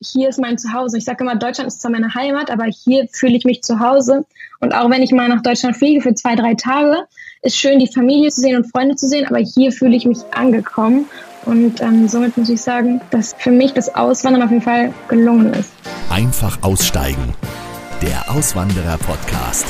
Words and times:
hier 0.00 0.28
ist 0.28 0.38
mein 0.38 0.58
Zuhause. 0.58 0.98
Ich 0.98 1.04
sage 1.04 1.24
immer, 1.24 1.36
Deutschland 1.36 1.68
ist 1.68 1.80
zwar 1.80 1.90
meine 1.90 2.14
Heimat, 2.14 2.50
aber 2.50 2.64
hier 2.64 3.08
fühle 3.10 3.36
ich 3.36 3.44
mich 3.44 3.62
zu 3.62 3.80
Hause. 3.80 4.24
Und 4.60 4.74
auch 4.74 4.90
wenn 4.90 5.02
ich 5.02 5.12
mal 5.12 5.28
nach 5.28 5.42
Deutschland 5.42 5.76
fliege 5.76 6.00
für 6.00 6.14
zwei, 6.14 6.34
drei 6.34 6.54
Tage, 6.54 7.06
ist 7.42 7.56
schön, 7.56 7.78
die 7.78 7.86
Familie 7.86 8.30
zu 8.30 8.40
sehen 8.40 8.56
und 8.56 8.70
Freunde 8.70 8.96
zu 8.96 9.08
sehen, 9.08 9.26
aber 9.26 9.38
hier 9.38 9.72
fühle 9.72 9.96
ich 9.96 10.04
mich 10.04 10.18
angekommen. 10.32 11.06
Und 11.44 11.80
ähm, 11.80 12.08
somit 12.08 12.36
muss 12.36 12.48
ich 12.48 12.60
sagen, 12.60 13.00
dass 13.10 13.34
für 13.38 13.52
mich 13.52 13.72
das 13.72 13.94
Auswandern 13.94 14.42
auf 14.42 14.50
jeden 14.50 14.62
Fall 14.62 14.92
gelungen 15.08 15.54
ist. 15.54 15.70
Einfach 16.10 16.62
aussteigen. 16.62 17.34
Der 18.02 18.30
Auswanderer-Podcast. 18.30 19.66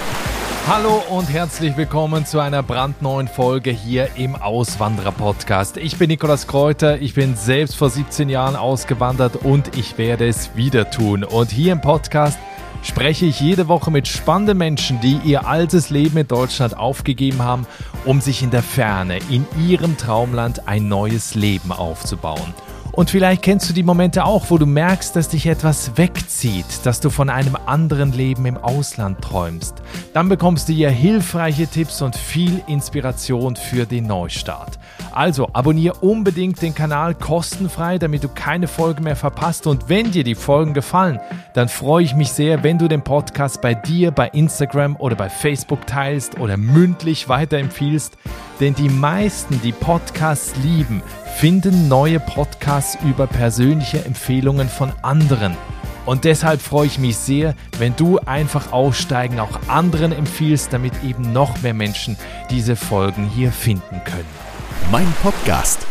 Hallo 0.69 1.01
und 1.11 1.31
herzlich 1.31 1.77
willkommen 1.77 2.27
zu 2.27 2.41
einer 2.41 2.61
brandneuen 2.61 3.29
Folge 3.29 3.71
hier 3.71 4.09
im 4.17 4.35
Auswanderer 4.35 5.13
Podcast. 5.13 5.77
Ich 5.77 5.97
bin 5.97 6.09
Nikolas 6.09 6.49
Kräuter, 6.49 7.01
ich 7.01 7.15
bin 7.15 7.37
selbst 7.37 7.77
vor 7.77 7.89
17 7.89 8.29
Jahren 8.29 8.57
ausgewandert 8.57 9.37
und 9.45 9.77
ich 9.77 9.97
werde 9.97 10.27
es 10.27 10.57
wieder 10.57 10.91
tun. 10.91 11.23
Und 11.23 11.53
hier 11.53 11.71
im 11.71 11.81
Podcast 11.81 12.37
spreche 12.83 13.27
ich 13.27 13.39
jede 13.39 13.69
Woche 13.69 13.93
mit 13.93 14.09
spannenden 14.09 14.59
Menschen, 14.59 15.01
die 15.01 15.21
ihr 15.23 15.47
altes 15.47 15.91
Leben 15.91 16.17
in 16.17 16.27
Deutschland 16.27 16.77
aufgegeben 16.77 17.43
haben, 17.43 17.65
um 18.05 18.21
sich 18.21 18.43
in 18.43 18.51
der 18.51 18.65
Ferne, 18.65 19.19
in 19.31 19.47
ihrem 19.69 19.97
Traumland 19.97 20.67
ein 20.67 20.89
neues 20.89 21.37
Leben 21.37 21.71
aufzubauen. 21.71 22.55
Und 22.97 23.11
vielleicht 23.11 23.43
kennst 23.43 23.69
du 23.69 23.75
die 23.75 23.83
Momente 23.83 24.25
auch, 24.25 24.47
wo 24.49 24.57
du 24.57 24.65
merkst, 24.65 25.15
dass 25.15 25.29
dich 25.29 25.47
etwas 25.47 25.99
wegzieht, 25.99 26.65
dass 26.85 26.99
du 26.99 27.11
von 27.11 27.29
einem 27.29 27.55
anderen 27.67 28.11
Leben 28.13 28.47
im 28.47 28.57
Ausland 28.57 29.21
träumst. 29.21 29.83
Dann 30.15 30.31
bekommst 30.31 30.71
du 30.71 30.73
hier 30.73 30.89
hilfreiche 30.89 31.67
Tipps 31.67 32.01
und 32.01 32.17
viel 32.17 32.63
Inspiration 32.67 33.55
für 33.55 33.85
den 33.85 34.07
Neustart. 34.07 34.79
Also 35.13 35.51
abonniere 35.53 35.97
unbedingt 36.01 36.63
den 36.63 36.75
Kanal 36.75 37.15
kostenfrei, 37.15 37.99
damit 37.99 38.25
du 38.25 38.29
keine 38.29 38.67
Folge 38.67 39.03
mehr 39.03 39.17
verpasst. 39.17 39.67
Und 39.67 39.91
wenn 39.91 40.11
dir 40.11 40.25
die 40.25 40.35
Folgen 40.35 40.73
gefallen, 40.73 41.21
dann 41.53 41.69
freue 41.69 42.03
ich 42.03 42.15
mich 42.15 42.33
sehr, 42.33 42.63
wenn 42.63 42.79
du 42.79 42.89
den 42.89 43.03
Podcast 43.03 43.61
bei 43.61 43.75
dir, 43.75 44.11
bei 44.11 44.29
Instagram 44.29 44.97
oder 44.97 45.17
bei 45.17 45.29
Facebook 45.29 45.87
teilst 45.87 46.41
oder 46.41 46.57
mündlich 46.57 47.29
weiterempfiehlst. 47.29 48.17
Denn 48.61 48.75
die 48.75 48.89
meisten, 48.89 49.61
die 49.63 49.73
Podcasts 49.73 50.55
lieben, 50.63 51.03
finden 51.37 51.89
neue 51.89 52.21
Podcasts 52.21 52.97
über 53.05 53.27
persönliche 53.27 54.05
Empfehlungen 54.05 54.69
von 54.69 54.93
anderen. 55.03 55.57
Und 56.07 56.25
deshalb 56.25 56.63
freue 56.63 56.87
ich 56.87 56.99
mich 56.99 57.17
sehr, 57.17 57.55
wenn 57.79 57.95
du 57.97 58.19
einfach 58.21 58.73
aussteigen 58.73 59.41
auch 59.41 59.59
anderen 59.69 60.13
empfiehlst, 60.13 60.73
damit 60.73 60.93
eben 61.05 61.33
noch 61.33 61.61
mehr 61.63 61.75
Menschen 61.75 62.17
diese 62.49 62.77
Folgen 62.77 63.29
hier 63.29 63.53
finden 63.53 64.01
können. 64.05 64.47
Mein 64.91 65.13
Podcast. 65.23 65.87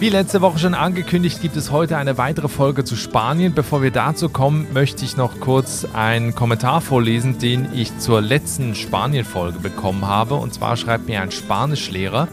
Wie 0.00 0.08
letzte 0.08 0.40
Woche 0.40 0.58
schon 0.58 0.74
angekündigt, 0.74 1.40
gibt 1.40 1.54
es 1.56 1.70
heute 1.70 1.96
eine 1.96 2.18
weitere 2.18 2.48
Folge 2.48 2.82
zu 2.82 2.96
Spanien. 2.96 3.54
Bevor 3.54 3.80
wir 3.80 3.92
dazu 3.92 4.28
kommen, 4.28 4.66
möchte 4.72 5.04
ich 5.04 5.16
noch 5.16 5.38
kurz 5.38 5.86
einen 5.92 6.34
Kommentar 6.34 6.80
vorlesen, 6.80 7.38
den 7.38 7.68
ich 7.72 7.96
zur 7.98 8.20
letzten 8.20 8.74
Spanien-Folge 8.74 9.60
bekommen 9.60 10.06
habe. 10.06 10.34
Und 10.34 10.52
zwar 10.52 10.76
schreibt 10.76 11.06
mir 11.06 11.22
ein 11.22 11.30
Spanischlehrer, 11.30 12.26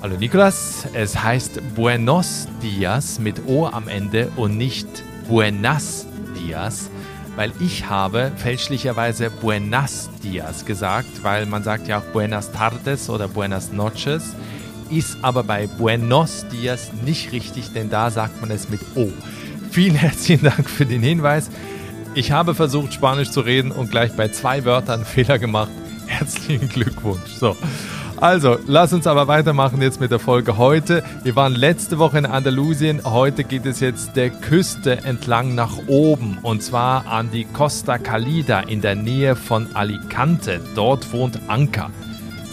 Hallo 0.00 0.16
Nikolas, 0.16 0.86
es 0.94 1.22
heißt 1.22 1.74
Buenos 1.74 2.48
Dias 2.62 3.18
mit 3.18 3.46
O 3.46 3.66
am 3.66 3.86
Ende 3.86 4.32
und 4.36 4.56
nicht 4.56 4.86
Buenas 5.28 6.06
Dias, 6.34 6.88
weil 7.36 7.52
ich 7.60 7.90
habe 7.90 8.32
fälschlicherweise 8.36 9.30
Buenas 9.30 10.08
Dias 10.22 10.64
gesagt, 10.64 11.22
weil 11.22 11.44
man 11.44 11.62
sagt 11.62 11.88
ja 11.88 11.98
auch 11.98 12.04
Buenas 12.12 12.52
Tardes 12.52 13.10
oder 13.10 13.28
Buenas 13.28 13.72
Noches, 13.72 14.34
ist 14.90 15.18
aber 15.22 15.42
bei 15.44 15.66
Buenos 15.66 16.46
Dias 16.52 16.90
nicht 17.04 17.32
richtig, 17.32 17.72
denn 17.72 17.90
da 17.90 18.10
sagt 18.10 18.40
man 18.40 18.50
es 18.50 18.68
mit 18.68 18.80
O. 18.94 19.10
Vielen 19.70 19.94
herzlichen 19.94 20.44
Dank 20.44 20.68
für 20.68 20.86
den 20.86 21.02
Hinweis. 21.02 21.50
Ich 22.14 22.32
habe 22.32 22.54
versucht, 22.54 22.94
Spanisch 22.94 23.30
zu 23.30 23.40
reden 23.40 23.70
und 23.70 23.90
gleich 23.90 24.12
bei 24.12 24.28
zwei 24.28 24.64
Wörtern 24.64 25.04
Fehler 25.04 25.38
gemacht. 25.38 25.70
Herzlichen 26.06 26.68
Glückwunsch. 26.68 27.30
So. 27.38 27.56
Also, 28.20 28.58
lass 28.66 28.92
uns 28.92 29.06
aber 29.06 29.28
weitermachen 29.28 29.80
jetzt 29.80 30.00
mit 30.00 30.10
der 30.10 30.18
Folge 30.18 30.56
heute. 30.56 31.04
Wir 31.22 31.36
waren 31.36 31.54
letzte 31.54 31.98
Woche 31.98 32.18
in 32.18 32.26
Andalusien. 32.26 33.02
Heute 33.04 33.44
geht 33.44 33.64
es 33.64 33.78
jetzt 33.78 34.16
der 34.16 34.30
Küste 34.30 35.04
entlang 35.04 35.54
nach 35.54 35.78
oben 35.86 36.38
und 36.42 36.62
zwar 36.62 37.06
an 37.06 37.30
die 37.30 37.44
Costa 37.44 37.98
Calida 37.98 38.60
in 38.60 38.80
der 38.80 38.96
Nähe 38.96 39.36
von 39.36 39.68
Alicante. 39.76 40.60
Dort 40.74 41.12
wohnt 41.12 41.38
Anka. 41.46 41.90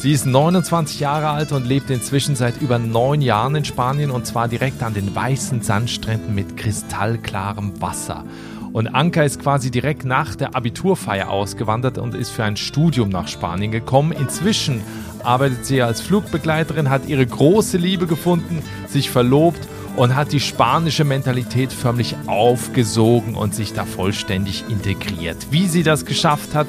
Sie 0.05 0.11
ist 0.11 0.27
29 0.27 0.99
Jahre 0.99 1.29
alt 1.29 1.51
und 1.51 1.65
lebt 1.65 1.89
inzwischen 1.89 2.35
seit 2.35 2.61
über 2.61 2.77
neun 2.77 3.23
Jahren 3.23 3.55
in 3.55 3.65
Spanien 3.65 4.11
und 4.11 4.27
zwar 4.27 4.47
direkt 4.47 4.83
an 4.83 4.93
den 4.93 5.15
weißen 5.15 5.63
Sandstränden 5.63 6.35
mit 6.35 6.57
kristallklarem 6.57 7.81
Wasser. 7.81 8.23
Und 8.71 8.89
Anka 8.89 9.23
ist 9.23 9.41
quasi 9.41 9.71
direkt 9.71 10.05
nach 10.05 10.35
der 10.35 10.55
Abiturfeier 10.55 11.31
ausgewandert 11.31 11.97
und 11.97 12.13
ist 12.13 12.29
für 12.29 12.43
ein 12.43 12.55
Studium 12.55 13.09
nach 13.09 13.27
Spanien 13.27 13.71
gekommen. 13.71 14.11
Inzwischen 14.11 14.83
arbeitet 15.23 15.65
sie 15.65 15.81
als 15.81 16.01
Flugbegleiterin, 16.01 16.91
hat 16.91 17.07
ihre 17.07 17.25
große 17.25 17.77
Liebe 17.77 18.05
gefunden, 18.05 18.61
sich 18.87 19.09
verlobt 19.09 19.67
und 19.95 20.15
hat 20.15 20.33
die 20.33 20.39
spanische 20.39 21.03
Mentalität 21.03 21.73
förmlich 21.73 22.15
aufgesogen 22.27 23.33
und 23.33 23.55
sich 23.55 23.73
da 23.73 23.85
vollständig 23.85 24.65
integriert. 24.69 25.47
Wie 25.49 25.65
sie 25.65 25.81
das 25.81 26.05
geschafft 26.05 26.53
hat, 26.53 26.67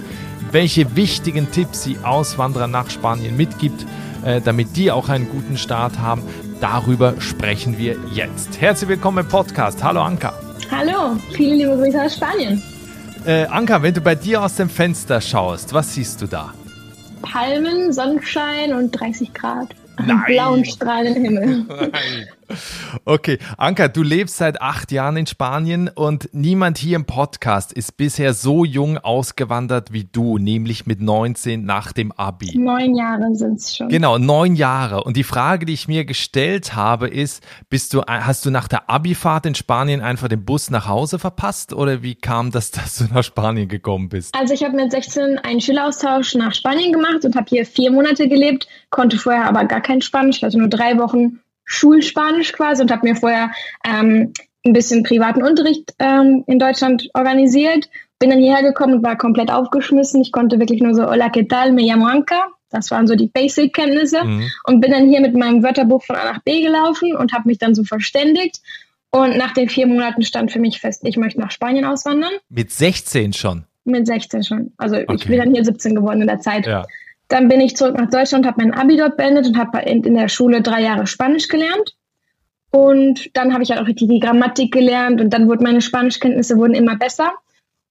welche 0.53 0.97
wichtigen 0.97 1.51
Tipps 1.51 1.83
sie 1.85 1.99
Auswanderern 2.03 2.71
nach 2.71 2.91
Spanien 2.91 3.37
mitgibt, 3.37 3.87
äh, 4.25 4.41
damit 4.41 4.77
die 4.77 4.91
auch 4.91 5.09
einen 5.09 5.29
guten 5.29 5.57
Start 5.57 5.99
haben, 5.99 6.23
darüber 6.61 7.21
sprechen 7.21 7.79
wir 7.79 7.97
jetzt. 8.13 8.61
Herzlich 8.61 8.89
willkommen 8.89 9.19
im 9.19 9.29
Podcast. 9.29 9.83
Hallo 9.83 10.03
Anka. 10.03 10.33
Hallo, 10.71 11.17
viele 11.33 11.55
liebe 11.55 11.77
Grüße 11.77 12.03
aus 12.03 12.17
Spanien. 12.17 12.63
Äh, 13.25 13.45
Anka, 13.47 13.83
wenn 13.83 13.95
du 13.95 14.01
bei 14.01 14.15
dir 14.15 14.43
aus 14.43 14.57
dem 14.57 14.69
Fenster 14.69 15.21
schaust, 15.21 15.73
was 15.73 15.95
siehst 15.95 16.23
du 16.23 16.27
da? 16.27 16.53
Palmen, 17.23 17.93
Sonnenschein 17.93 18.73
und 18.73 18.93
30 18.93 19.35
Grad. 19.35 19.69
Nein. 20.05 20.23
Blauen 20.27 20.65
strahlenden 20.65 21.25
Himmel. 21.25 21.65
Nein. 21.69 22.27
Okay, 23.05 23.39
Anka, 23.57 23.89
du 23.89 24.03
lebst 24.03 24.37
seit 24.37 24.61
acht 24.61 24.93
Jahren 24.93 25.17
in 25.17 25.27
Spanien 25.27 25.89
und 25.89 26.29
niemand 26.33 26.79
hier 26.79 26.97
im 26.97 27.05
Podcast 27.05 27.73
ist 27.73 27.97
bisher 27.97 28.35
so 28.35 28.65
jung 28.65 28.99
ausgewandert 28.99 29.93
wie 29.93 30.05
du, 30.05 30.39
nämlich 30.39 30.87
mit 30.87 31.01
19 31.01 31.65
nach 31.65 31.93
dem 31.93 32.13
Abi. 32.13 32.57
Neun 32.57 32.95
Jahre 32.95 33.35
sind 33.35 33.59
es 33.59 33.77
schon. 33.77 33.89
Genau, 33.89 34.19
neun 34.19 34.55
Jahre. 34.55 35.05
Und 35.05 35.17
die 35.17 35.25
Frage, 35.25 35.67
die 35.67 35.73
ich 35.73 35.89
mir 35.89 36.05
gestellt 36.05 36.75
habe, 36.75 37.09
ist, 37.09 37.43
bist 37.69 37.93
du, 37.95 38.03
hast 38.07 38.47
du 38.47 38.51
nach 38.51 38.69
der 38.69 38.89
Abifahrt 38.89 39.47
in 39.47 39.55
Spanien 39.55 40.01
einfach 40.01 40.29
den 40.29 40.45
Bus 40.45 40.71
nach 40.71 40.87
Hause 40.87 41.19
verpasst 41.19 41.73
oder 41.73 42.03
wie 42.03 42.15
kam 42.15 42.51
das, 42.51 42.71
dass 42.73 42.99
du 42.99 43.05
nach 43.13 43.25
Spanien 43.25 43.69
gekommen 43.69 44.09
bist? 44.09 44.35
Also 44.39 44.55
ich 44.55 44.65
habe 44.65 44.77
mit 44.77 44.91
16 44.91 45.39
einen 45.39 45.61
Schüleraustausch 45.61 46.35
nach 46.35 46.55
Spanien 46.55 46.93
gemacht 46.93 47.25
und 47.25 47.35
habe 47.37 47.47
hier 47.49 47.67
vier 47.67 47.91
Monate 47.91 48.29
gelebt, 48.29 48.69
konnte 48.91 49.19
vorher 49.19 49.47
aber 49.47 49.65
gar 49.65 49.81
kein 49.81 50.01
Spanisch, 50.01 50.43
also 50.43 50.59
nur 50.59 50.69
drei 50.69 50.99
Wochen 50.99 51.41
Schulspanisch 51.67 52.53
quasi 52.53 52.83
und 52.83 52.91
habe 52.91 53.07
mir 53.07 53.17
vorher 53.17 53.51
ähm, 53.85 54.33
ein 54.65 54.73
bisschen 54.73 55.03
privaten 55.03 55.43
Unterricht 55.43 55.95
ähm, 55.99 56.45
in 56.47 56.59
Deutschland 56.59 57.09
organisiert. 57.15 57.91
Bin 58.19 58.31
dann 58.31 58.41
hierher 58.41 58.63
gekommen 58.63 58.95
und 58.95 59.03
war 59.03 59.17
komplett 59.17 59.51
aufgeschmissen. 59.51 60.23
Ich 60.23 60.33
konnte 60.33 60.59
wirklich 60.59 60.81
nur 60.81 60.95
so, 60.95 61.05
hola, 61.05 61.27
¿qué 61.29 61.47
tal? 61.47 61.73
Me 61.73 61.83
llamo 61.83 62.07
Anka. 62.07 62.47
Das 62.71 62.91
waren 62.91 63.07
so 63.07 63.15
die 63.15 63.29
Basic-Kenntnisse. 63.29 64.25
Mhm. 64.25 64.51
Und 64.65 64.81
bin 64.81 64.91
dann 64.91 65.09
hier 65.09 65.21
mit 65.21 65.37
meinem 65.37 65.63
Wörterbuch 65.63 66.03
von 66.03 66.17
A 66.17 66.25
nach 66.25 66.43
B 66.43 66.63
gelaufen 66.63 67.15
und 67.15 67.33
habe 67.33 67.49
mich 67.49 67.59
dann 67.59 67.75
so 67.75 67.85
verständigt. 67.85 68.61
Und 69.11 69.37
nach 69.37 69.53
den 69.53 69.69
vier 69.69 69.87
Monaten 69.87 70.23
stand 70.23 70.51
für 70.51 70.59
mich 70.59 70.81
fest, 70.81 71.03
ich 71.05 71.17
möchte 71.17 71.41
nach 71.41 71.51
Spanien 71.51 71.85
auswandern. 71.85 72.33
Mit 72.49 72.71
16 72.71 73.33
schon? 73.33 73.65
Mit 73.85 74.07
16 74.07 74.43
schon. 74.43 74.73
Also 74.77 74.97
okay. 74.97 75.15
ich 75.15 75.27
bin 75.27 75.39
dann 75.39 75.55
hier 75.55 75.65
17 75.65 75.95
geworden 75.95 76.21
in 76.21 76.27
der 76.27 76.41
Zeit. 76.41 76.67
Ja. 76.67 76.85
Dann 77.29 77.49
bin 77.49 77.61
ich 77.61 77.77
zurück 77.77 77.97
nach 77.97 78.11
Deutschland, 78.11 78.47
habe 78.47 78.63
mein 78.63 78.75
Abi 78.75 78.97
dort 78.97 79.17
beendet 79.17 79.47
und 79.47 79.59
habe 79.59 79.81
in 79.81 80.15
der 80.15 80.29
Schule 80.29 80.63
drei 80.63 80.83
Jahre 80.83 81.07
Spanisch 81.07 81.49
gelernt. 81.49 81.97
Und 82.71 83.35
dann 83.37 83.53
habe 83.53 83.63
ich 83.63 83.71
halt 83.71 83.81
auch 83.81 83.89
die 83.89 84.21
Grammatik 84.21 84.73
gelernt 84.73 85.21
und 85.21 85.31
dann 85.31 85.49
wurden 85.49 85.65
meine 85.65 85.81
Spanischkenntnisse 85.81 86.57
wurden 86.57 86.75
immer 86.75 86.97
besser. 86.97 87.33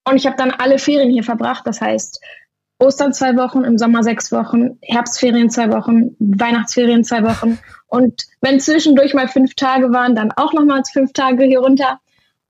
Und 0.07 0.17
ich 0.17 0.25
habe 0.25 0.37
dann 0.37 0.51
alle 0.51 0.77
Ferien 0.77 1.11
hier 1.11 1.23
verbracht. 1.23 1.65
Das 1.65 1.81
heißt, 1.81 2.21
Ostern 2.77 3.13
zwei 3.13 3.35
Wochen, 3.35 3.63
im 3.63 3.77
Sommer 3.77 4.03
sechs 4.03 4.31
Wochen, 4.31 4.77
Herbstferien 4.81 5.49
zwei 5.49 5.71
Wochen, 5.71 6.15
Weihnachtsferien 6.19 7.03
zwei 7.03 7.23
Wochen. 7.23 7.57
Und 7.87 8.23
wenn 8.41 8.59
zwischendurch 8.59 9.13
mal 9.13 9.27
fünf 9.27 9.55
Tage 9.55 9.91
waren, 9.91 10.15
dann 10.15 10.31
auch 10.35 10.53
nochmals 10.53 10.91
fünf 10.91 11.13
Tage 11.13 11.45
hier 11.45 11.59
runter. 11.59 11.99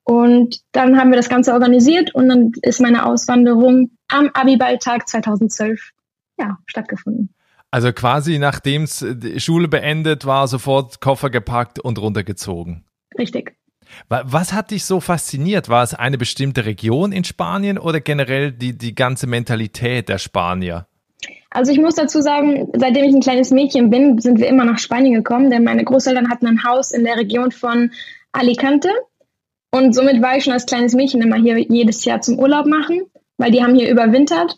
Und 0.04 0.62
dann 0.72 1.00
haben 1.00 1.10
wir 1.10 1.18
das 1.18 1.30
Ganze 1.30 1.54
organisiert 1.54 2.14
und 2.14 2.30
dann 2.30 2.52
ist 2.62 2.80
meine 2.80 3.06
Auswanderung 3.06 3.92
am 4.08 4.30
Abiballtag 4.34 5.08
2012 5.08 5.92
ja, 6.38 6.58
stattgefunden. 6.66 7.30
Also 7.72 7.92
quasi 7.92 8.40
nachdem 8.40 8.86
die 8.86 9.40
Schule 9.40 9.68
beendet 9.68 10.26
war, 10.26 10.48
sofort 10.48 11.02
Koffer 11.02 11.30
gepackt 11.30 11.80
und 11.80 12.00
runtergezogen. 12.00 12.86
Richtig. 13.18 13.56
Was 14.10 14.54
hat 14.54 14.72
dich 14.72 14.86
so 14.86 15.00
fasziniert? 15.00 15.70
War 15.70 15.84
es 15.84 15.94
eine 15.94 16.18
bestimmte 16.18 16.66
Region 16.66 17.12
in 17.12 17.24
Spanien 17.24 17.78
oder 17.78 18.00
generell 18.00 18.52
die, 18.52 18.78
die 18.78 18.96
ganze 18.96 19.28
Mentalität 19.28 20.10
der 20.10 20.18
Spanier? 20.18 20.88
Also 21.50 21.72
ich 21.72 21.80
muss 21.80 21.96
dazu 21.96 22.22
sagen, 22.22 22.70
seitdem 22.76 23.06
ich 23.06 23.14
ein 23.14 23.22
kleines 23.22 23.52
Mädchen 23.52 23.90
bin, 23.90 24.20
sind 24.20 24.40
wir 24.40 24.48
immer 24.48 24.66
nach 24.66 24.80
Spanien 24.80 25.14
gekommen, 25.14 25.50
denn 25.50 25.64
meine 25.64 25.86
Großeltern 25.86 26.30
hatten 26.30 26.48
ein 26.48 26.64
Haus 26.64 26.92
in 26.92 27.06
der 27.06 27.16
Region 27.16 27.52
von 27.52 27.92
Alicante 28.34 28.90
Und 29.72 29.94
somit 29.96 30.22
war 30.22 30.36
ich 30.36 30.44
schon 30.44 30.54
als 30.54 30.66
kleines 30.66 30.94
Mädchen 30.94 31.22
immer 31.22 31.38
hier 31.38 31.60
jedes 31.60 32.04
Jahr 32.04 32.22
zum 32.22 32.40
Urlaub 32.40 32.66
machen, 32.66 33.04
weil 33.38 33.52
die 33.52 33.64
haben 33.64 33.76
hier 33.76 33.90
überwintert. 33.90 34.58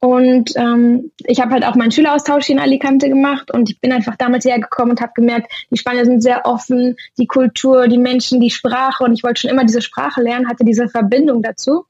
Und 0.00 0.52
ähm, 0.54 1.10
ich 1.24 1.40
habe 1.40 1.52
halt 1.52 1.64
auch 1.64 1.74
meinen 1.74 1.90
Schüleraustausch 1.90 2.46
hier 2.46 2.54
in 2.54 2.62
Alicante 2.62 3.08
gemacht 3.08 3.50
und 3.50 3.68
ich 3.68 3.80
bin 3.80 3.92
einfach 3.92 4.14
damals 4.14 4.44
hergekommen 4.44 4.92
und 4.92 5.00
habe 5.00 5.12
gemerkt, 5.14 5.50
die 5.70 5.76
Spanier 5.76 6.04
sind 6.04 6.22
sehr 6.22 6.46
offen, 6.46 6.96
die 7.18 7.26
Kultur, 7.26 7.88
die 7.88 7.98
Menschen, 7.98 8.40
die 8.40 8.50
Sprache 8.50 9.02
und 9.02 9.12
ich 9.12 9.24
wollte 9.24 9.40
schon 9.40 9.50
immer 9.50 9.64
diese 9.64 9.82
Sprache 9.82 10.22
lernen, 10.22 10.48
hatte 10.48 10.64
diese 10.64 10.88
Verbindung 10.88 11.42
dazu. 11.42 11.84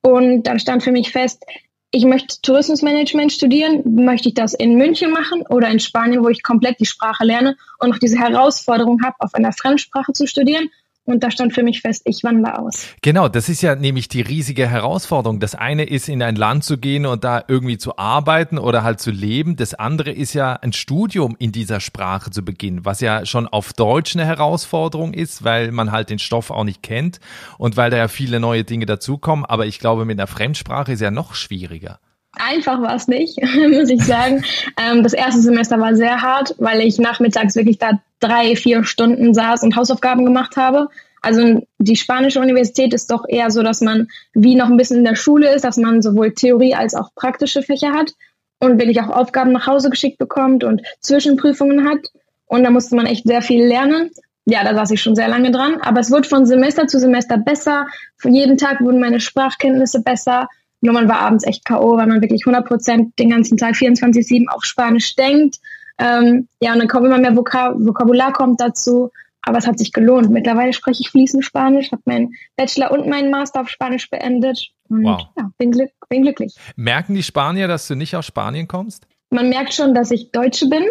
Und 0.00 0.44
dann 0.44 0.58
stand 0.58 0.82
für 0.82 0.92
mich 0.92 1.12
fest, 1.12 1.44
ich 1.90 2.06
möchte 2.06 2.40
Tourismusmanagement 2.40 3.32
studieren, 3.32 3.82
möchte 3.84 4.28
ich 4.28 4.34
das 4.34 4.54
in 4.54 4.76
München 4.76 5.10
machen 5.10 5.42
oder 5.48 5.68
in 5.68 5.78
Spanien, 5.78 6.24
wo 6.24 6.28
ich 6.28 6.42
komplett 6.42 6.80
die 6.80 6.86
Sprache 6.86 7.24
lerne 7.24 7.56
und 7.78 7.90
noch 7.90 7.98
diese 7.98 8.18
Herausforderung 8.18 9.02
habe, 9.04 9.16
auf 9.18 9.34
einer 9.34 9.52
Fremdsprache 9.52 10.12
zu 10.12 10.26
studieren 10.26 10.70
und 11.06 11.22
da 11.22 11.30
stand 11.30 11.54
für 11.54 11.62
mich 11.62 11.80
fest, 11.80 12.02
ich 12.04 12.22
wandere 12.22 12.58
aus. 12.58 12.88
Genau, 13.00 13.28
das 13.28 13.48
ist 13.48 13.62
ja 13.62 13.74
nämlich 13.74 14.08
die 14.08 14.20
riesige 14.20 14.68
Herausforderung. 14.68 15.40
Das 15.40 15.54
eine 15.54 15.84
ist, 15.84 16.08
in 16.08 16.22
ein 16.22 16.36
Land 16.36 16.64
zu 16.64 16.78
gehen 16.78 17.06
und 17.06 17.24
da 17.24 17.44
irgendwie 17.46 17.78
zu 17.78 17.96
arbeiten 17.96 18.58
oder 18.58 18.82
halt 18.82 19.00
zu 19.00 19.10
leben. 19.10 19.56
Das 19.56 19.74
andere 19.74 20.10
ist 20.10 20.34
ja 20.34 20.54
ein 20.54 20.72
Studium 20.72 21.36
in 21.38 21.52
dieser 21.52 21.80
Sprache 21.80 22.30
zu 22.30 22.44
beginnen, 22.44 22.84
was 22.84 23.00
ja 23.00 23.24
schon 23.24 23.46
auf 23.46 23.72
Deutsch 23.72 24.16
eine 24.16 24.26
Herausforderung 24.26 25.14
ist, 25.14 25.44
weil 25.44 25.72
man 25.72 25.92
halt 25.92 26.10
den 26.10 26.18
Stoff 26.18 26.50
auch 26.50 26.64
nicht 26.64 26.82
kennt 26.82 27.20
und 27.56 27.76
weil 27.76 27.90
da 27.90 27.96
ja 27.96 28.08
viele 28.08 28.40
neue 28.40 28.64
Dinge 28.64 28.86
dazukommen. 28.86 29.44
Aber 29.44 29.66
ich 29.66 29.78
glaube, 29.78 30.04
mit 30.04 30.18
einer 30.18 30.26
Fremdsprache 30.26 30.92
ist 30.92 31.00
ja 31.00 31.10
noch 31.10 31.34
schwieriger. 31.34 32.00
Einfach 32.38 32.82
war 32.82 32.94
es 32.94 33.08
nicht, 33.08 33.40
muss 33.70 33.88
ich 33.88 34.04
sagen. 34.04 34.44
Ähm, 34.78 35.02
das 35.02 35.12
erste 35.12 35.40
Semester 35.40 35.80
war 35.80 35.96
sehr 35.96 36.22
hart, 36.22 36.54
weil 36.58 36.80
ich 36.80 36.98
nachmittags 36.98 37.56
wirklich 37.56 37.78
da 37.78 38.00
drei, 38.20 38.56
vier 38.56 38.84
Stunden 38.84 39.34
saß 39.34 39.62
und 39.62 39.76
Hausaufgaben 39.76 40.24
gemacht 40.24 40.56
habe. 40.56 40.88
Also 41.22 41.66
die 41.78 41.96
spanische 41.96 42.40
Universität 42.40 42.94
ist 42.94 43.10
doch 43.10 43.24
eher 43.26 43.50
so, 43.50 43.62
dass 43.62 43.80
man 43.80 44.08
wie 44.34 44.54
noch 44.54 44.68
ein 44.68 44.76
bisschen 44.76 44.98
in 44.98 45.04
der 45.04 45.16
Schule 45.16 45.52
ist, 45.52 45.64
dass 45.64 45.76
man 45.76 46.02
sowohl 46.02 46.32
Theorie 46.32 46.74
als 46.74 46.94
auch 46.94 47.14
praktische 47.14 47.62
Fächer 47.62 47.92
hat 47.92 48.12
und 48.60 48.78
wirklich 48.78 49.00
auch 49.00 49.08
Aufgaben 49.08 49.52
nach 49.52 49.66
Hause 49.66 49.90
geschickt 49.90 50.18
bekommt 50.18 50.62
und 50.62 50.82
Zwischenprüfungen 51.00 51.88
hat. 51.88 51.98
Und 52.46 52.64
da 52.64 52.70
musste 52.70 52.96
man 52.96 53.06
echt 53.06 53.26
sehr 53.26 53.42
viel 53.42 53.64
lernen. 53.64 54.10
Ja, 54.44 54.62
da 54.62 54.74
saß 54.74 54.92
ich 54.92 55.02
schon 55.02 55.16
sehr 55.16 55.28
lange 55.28 55.50
dran. 55.50 55.80
Aber 55.80 56.00
es 56.00 56.10
wird 56.10 56.26
von 56.26 56.46
Semester 56.46 56.86
zu 56.86 57.00
Semester 57.00 57.38
besser. 57.38 57.86
Jeden 58.22 58.56
Tag 58.56 58.80
wurden 58.80 59.00
meine 59.00 59.18
Sprachkenntnisse 59.18 60.02
besser. 60.02 60.48
Nur 60.86 60.94
man 60.94 61.08
war 61.08 61.18
abends 61.18 61.44
echt 61.44 61.64
K.O., 61.64 61.96
weil 61.96 62.06
man 62.06 62.22
wirklich 62.22 62.46
100 62.46 62.66
Prozent 62.66 63.18
den 63.18 63.30
ganzen 63.30 63.58
Tag 63.58 63.74
24-7 63.74 64.46
auf 64.48 64.64
Spanisch 64.64 65.14
denkt. 65.16 65.56
Ähm, 65.98 66.48
ja, 66.60 66.72
und 66.72 66.78
dann 66.78 66.88
kommt 66.88 67.06
immer 67.06 67.18
mehr 67.18 67.36
Vokab 67.36 67.74
Vokabular 67.78 68.32
kommt 68.32 68.60
dazu. 68.60 69.10
Aber 69.42 69.58
es 69.58 69.66
hat 69.66 69.78
sich 69.78 69.92
gelohnt. 69.92 70.30
Mittlerweile 70.30 70.72
spreche 70.72 71.02
ich 71.02 71.10
fließend 71.10 71.44
Spanisch, 71.44 71.92
habe 71.92 72.02
meinen 72.04 72.34
Bachelor 72.56 72.90
und 72.90 73.06
meinen 73.06 73.30
Master 73.30 73.60
auf 73.60 73.68
Spanisch 73.68 74.10
beendet. 74.10 74.70
Und 74.88 75.04
wow. 75.04 75.28
ja, 75.36 75.50
bin, 75.58 75.70
glück 75.70 75.90
bin 76.08 76.22
glücklich. 76.22 76.56
Merken 76.74 77.14
die 77.14 77.22
Spanier, 77.22 77.68
dass 77.68 77.86
du 77.86 77.94
nicht 77.94 78.16
aus 78.16 78.26
Spanien 78.26 78.66
kommst? 78.66 79.06
Man 79.30 79.48
merkt 79.48 79.74
schon, 79.74 79.94
dass 79.94 80.10
ich 80.10 80.32
Deutsche 80.32 80.68
bin, 80.68 80.84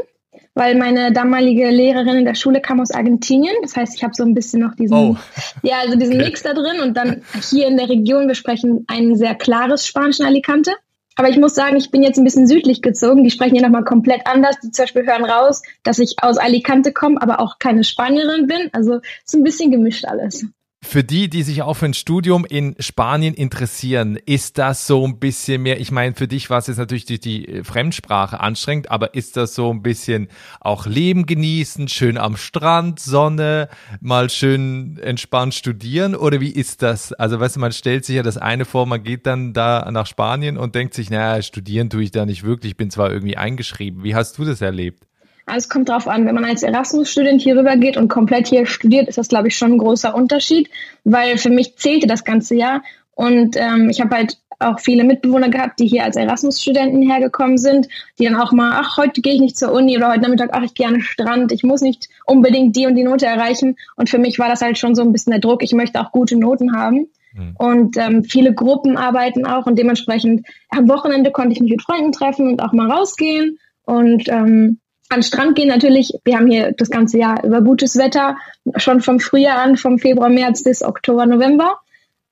weil 0.53 0.75
meine 0.75 1.11
damalige 1.11 1.69
Lehrerin 1.69 2.17
in 2.17 2.25
der 2.25 2.35
Schule 2.35 2.61
kam 2.61 2.79
aus 2.79 2.91
Argentinien. 2.91 3.55
Das 3.61 3.75
heißt, 3.75 3.95
ich 3.95 4.03
habe 4.03 4.13
so 4.13 4.23
ein 4.23 4.33
bisschen 4.33 4.61
noch 4.61 4.75
diesen, 4.75 4.95
oh. 4.95 5.17
ja, 5.63 5.77
also 5.81 5.97
diesen 5.97 6.15
okay. 6.15 6.25
Mix 6.25 6.43
da 6.43 6.53
drin. 6.53 6.79
Und 6.81 6.95
dann 6.95 7.23
hier 7.49 7.67
in 7.67 7.77
der 7.77 7.89
Region, 7.89 8.27
wir 8.27 8.35
sprechen 8.35 8.85
ein 8.87 9.15
sehr 9.15 9.35
klares 9.35 9.85
Spanisch 9.85 10.19
in 10.19 10.25
Alicante. 10.25 10.71
Aber 11.17 11.29
ich 11.29 11.37
muss 11.37 11.55
sagen, 11.55 11.77
ich 11.77 11.91
bin 11.91 12.03
jetzt 12.03 12.17
ein 12.17 12.25
bisschen 12.25 12.47
südlich 12.47 12.81
gezogen. 12.81 13.23
Die 13.23 13.31
sprechen 13.31 13.55
hier 13.55 13.63
nochmal 13.63 13.85
komplett 13.85 14.27
anders. 14.27 14.57
Die 14.61 14.71
zum 14.71 14.83
Beispiel 14.83 15.05
hören 15.05 15.23
raus, 15.23 15.61
dass 15.83 15.99
ich 15.99 16.17
aus 16.21 16.37
Alicante 16.37 16.91
komme, 16.91 17.21
aber 17.21 17.39
auch 17.39 17.57
keine 17.57 17.83
Spanierin 17.83 18.47
bin. 18.47 18.69
Also 18.73 18.99
ist 19.25 19.33
ein 19.33 19.43
bisschen 19.43 19.71
gemischt 19.71 20.05
alles. 20.05 20.45
Für 20.87 21.03
die, 21.03 21.29
die 21.29 21.43
sich 21.43 21.63
auch 21.63 21.73
für 21.73 21.87
ein 21.87 21.93
Studium 21.93 22.45
in 22.45 22.75
Spanien 22.79 23.33
interessieren, 23.33 24.17
ist 24.25 24.59
das 24.59 24.85
so 24.87 25.05
ein 25.05 25.19
bisschen 25.19 25.63
mehr, 25.63 25.81
ich 25.81 25.91
meine, 25.91 26.13
für 26.13 26.27
dich 26.27 26.49
war 26.49 26.59
es 26.59 26.67
jetzt 26.67 26.77
natürlich 26.77 27.05
die, 27.05 27.19
die 27.19 27.63
Fremdsprache 27.63 28.39
anstrengend, 28.39 28.91
aber 28.91 29.13
ist 29.15 29.35
das 29.35 29.55
so 29.55 29.71
ein 29.71 29.81
bisschen 29.81 30.29
auch 30.61 30.85
Leben 30.85 31.25
genießen, 31.25 31.87
schön 31.87 32.17
am 32.17 32.37
Strand, 32.37 32.99
Sonne, 32.99 33.67
mal 33.99 34.29
schön 34.29 34.97
entspannt 34.99 35.55
studieren 35.55 36.15
oder 36.15 36.39
wie 36.39 36.51
ist 36.51 36.81
das? 36.83 37.11
Also 37.13 37.39
weißt 37.39 37.57
du, 37.57 37.59
man 37.61 37.73
stellt 37.73 38.05
sich 38.05 38.15
ja 38.15 38.23
das 38.23 38.37
eine 38.37 38.63
vor, 38.63 38.85
man 38.85 39.03
geht 39.03 39.25
dann 39.25 39.53
da 39.53 39.89
nach 39.91 40.05
Spanien 40.05 40.55
und 40.55 40.75
denkt 40.75 40.93
sich, 40.93 41.09
naja, 41.09 41.41
studieren 41.41 41.89
tue 41.89 42.03
ich 42.03 42.11
da 42.11 42.25
nicht 42.25 42.43
wirklich, 42.43 42.71
ich 42.71 42.77
bin 42.77 42.91
zwar 42.91 43.11
irgendwie 43.11 43.37
eingeschrieben. 43.37 44.03
Wie 44.03 44.15
hast 44.15 44.37
du 44.37 44.45
das 44.45 44.61
erlebt? 44.61 45.03
Also 45.45 45.65
es 45.65 45.69
kommt 45.69 45.89
drauf 45.89 46.07
an, 46.07 46.25
wenn 46.25 46.35
man 46.35 46.45
als 46.45 46.63
Erasmus-Student 46.63 47.41
hier 47.41 47.57
rüber 47.57 47.77
geht 47.77 47.97
und 47.97 48.07
komplett 48.07 48.47
hier 48.47 48.65
studiert, 48.65 49.07
ist 49.07 49.17
das, 49.17 49.27
glaube 49.27 49.47
ich, 49.47 49.57
schon 49.57 49.73
ein 49.73 49.77
großer 49.77 50.15
Unterschied, 50.15 50.69
weil 51.03 51.37
für 51.37 51.51
mich 51.51 51.77
zählte 51.77 52.07
das 52.07 52.23
ganze 52.23 52.55
Jahr 52.55 52.81
und 53.15 53.55
ähm, 53.55 53.89
ich 53.89 54.01
habe 54.01 54.15
halt 54.15 54.37
auch 54.59 54.79
viele 54.79 55.03
Mitbewohner 55.03 55.49
gehabt, 55.49 55.79
die 55.79 55.87
hier 55.87 56.03
als 56.03 56.15
Erasmus-Studenten 56.15 57.01
hergekommen 57.01 57.57
sind, 57.57 57.87
die 58.19 58.25
dann 58.25 58.35
auch 58.35 58.51
mal, 58.51 58.71
ach, 58.75 58.97
heute 58.97 59.21
gehe 59.21 59.33
ich 59.33 59.41
nicht 59.41 59.57
zur 59.57 59.71
Uni 59.71 59.97
oder 59.97 60.09
heute 60.09 60.21
Nachmittag, 60.21 60.49
ach, 60.53 60.63
ich 60.63 60.73
gehe 60.73 60.87
an 60.87 60.93
den 60.93 61.01
Strand, 61.01 61.51
ich 61.51 61.63
muss 61.63 61.81
nicht 61.81 62.07
unbedingt 62.25 62.75
die 62.75 62.85
und 62.85 62.95
die 62.95 63.03
Note 63.03 63.25
erreichen. 63.25 63.75
Und 63.95 64.09
für 64.09 64.17
mich 64.17 64.39
war 64.39 64.47
das 64.47 64.61
halt 64.61 64.77
schon 64.77 64.95
so 64.95 65.01
ein 65.01 65.11
bisschen 65.11 65.31
der 65.31 65.39
Druck, 65.39 65.63
ich 65.63 65.73
möchte 65.73 65.99
auch 65.99 66.11
gute 66.11 66.37
Noten 66.37 66.75
haben. 66.75 67.07
Mhm. 67.33 67.55
Und 67.57 67.97
ähm, 67.97 68.23
viele 68.23 68.53
Gruppen 68.53 68.97
arbeiten 68.97 69.45
auch 69.45 69.65
und 69.65 69.77
dementsprechend 69.77 70.45
am 70.69 70.87
Wochenende 70.87 71.31
konnte 71.31 71.53
ich 71.53 71.61
mich 71.61 71.71
mit 71.71 71.81
Freunden 71.81 72.11
treffen 72.11 72.51
und 72.51 72.61
auch 72.61 72.71
mal 72.71 72.89
rausgehen. 72.89 73.59
Und 73.83 74.29
ähm, 74.29 74.79
an 75.09 75.23
Strand 75.23 75.55
gehen 75.55 75.67
natürlich, 75.67 76.13
wir 76.23 76.35
haben 76.35 76.47
hier 76.47 76.71
das 76.71 76.89
ganze 76.89 77.17
Jahr 77.19 77.43
über 77.43 77.61
gutes 77.61 77.97
Wetter, 77.97 78.37
schon 78.77 79.01
vom 79.01 79.19
Frühjahr 79.19 79.59
an, 79.59 79.77
vom 79.77 79.99
Februar, 79.99 80.29
März 80.29 80.63
bis 80.63 80.83
Oktober, 80.83 81.25
November. 81.25 81.79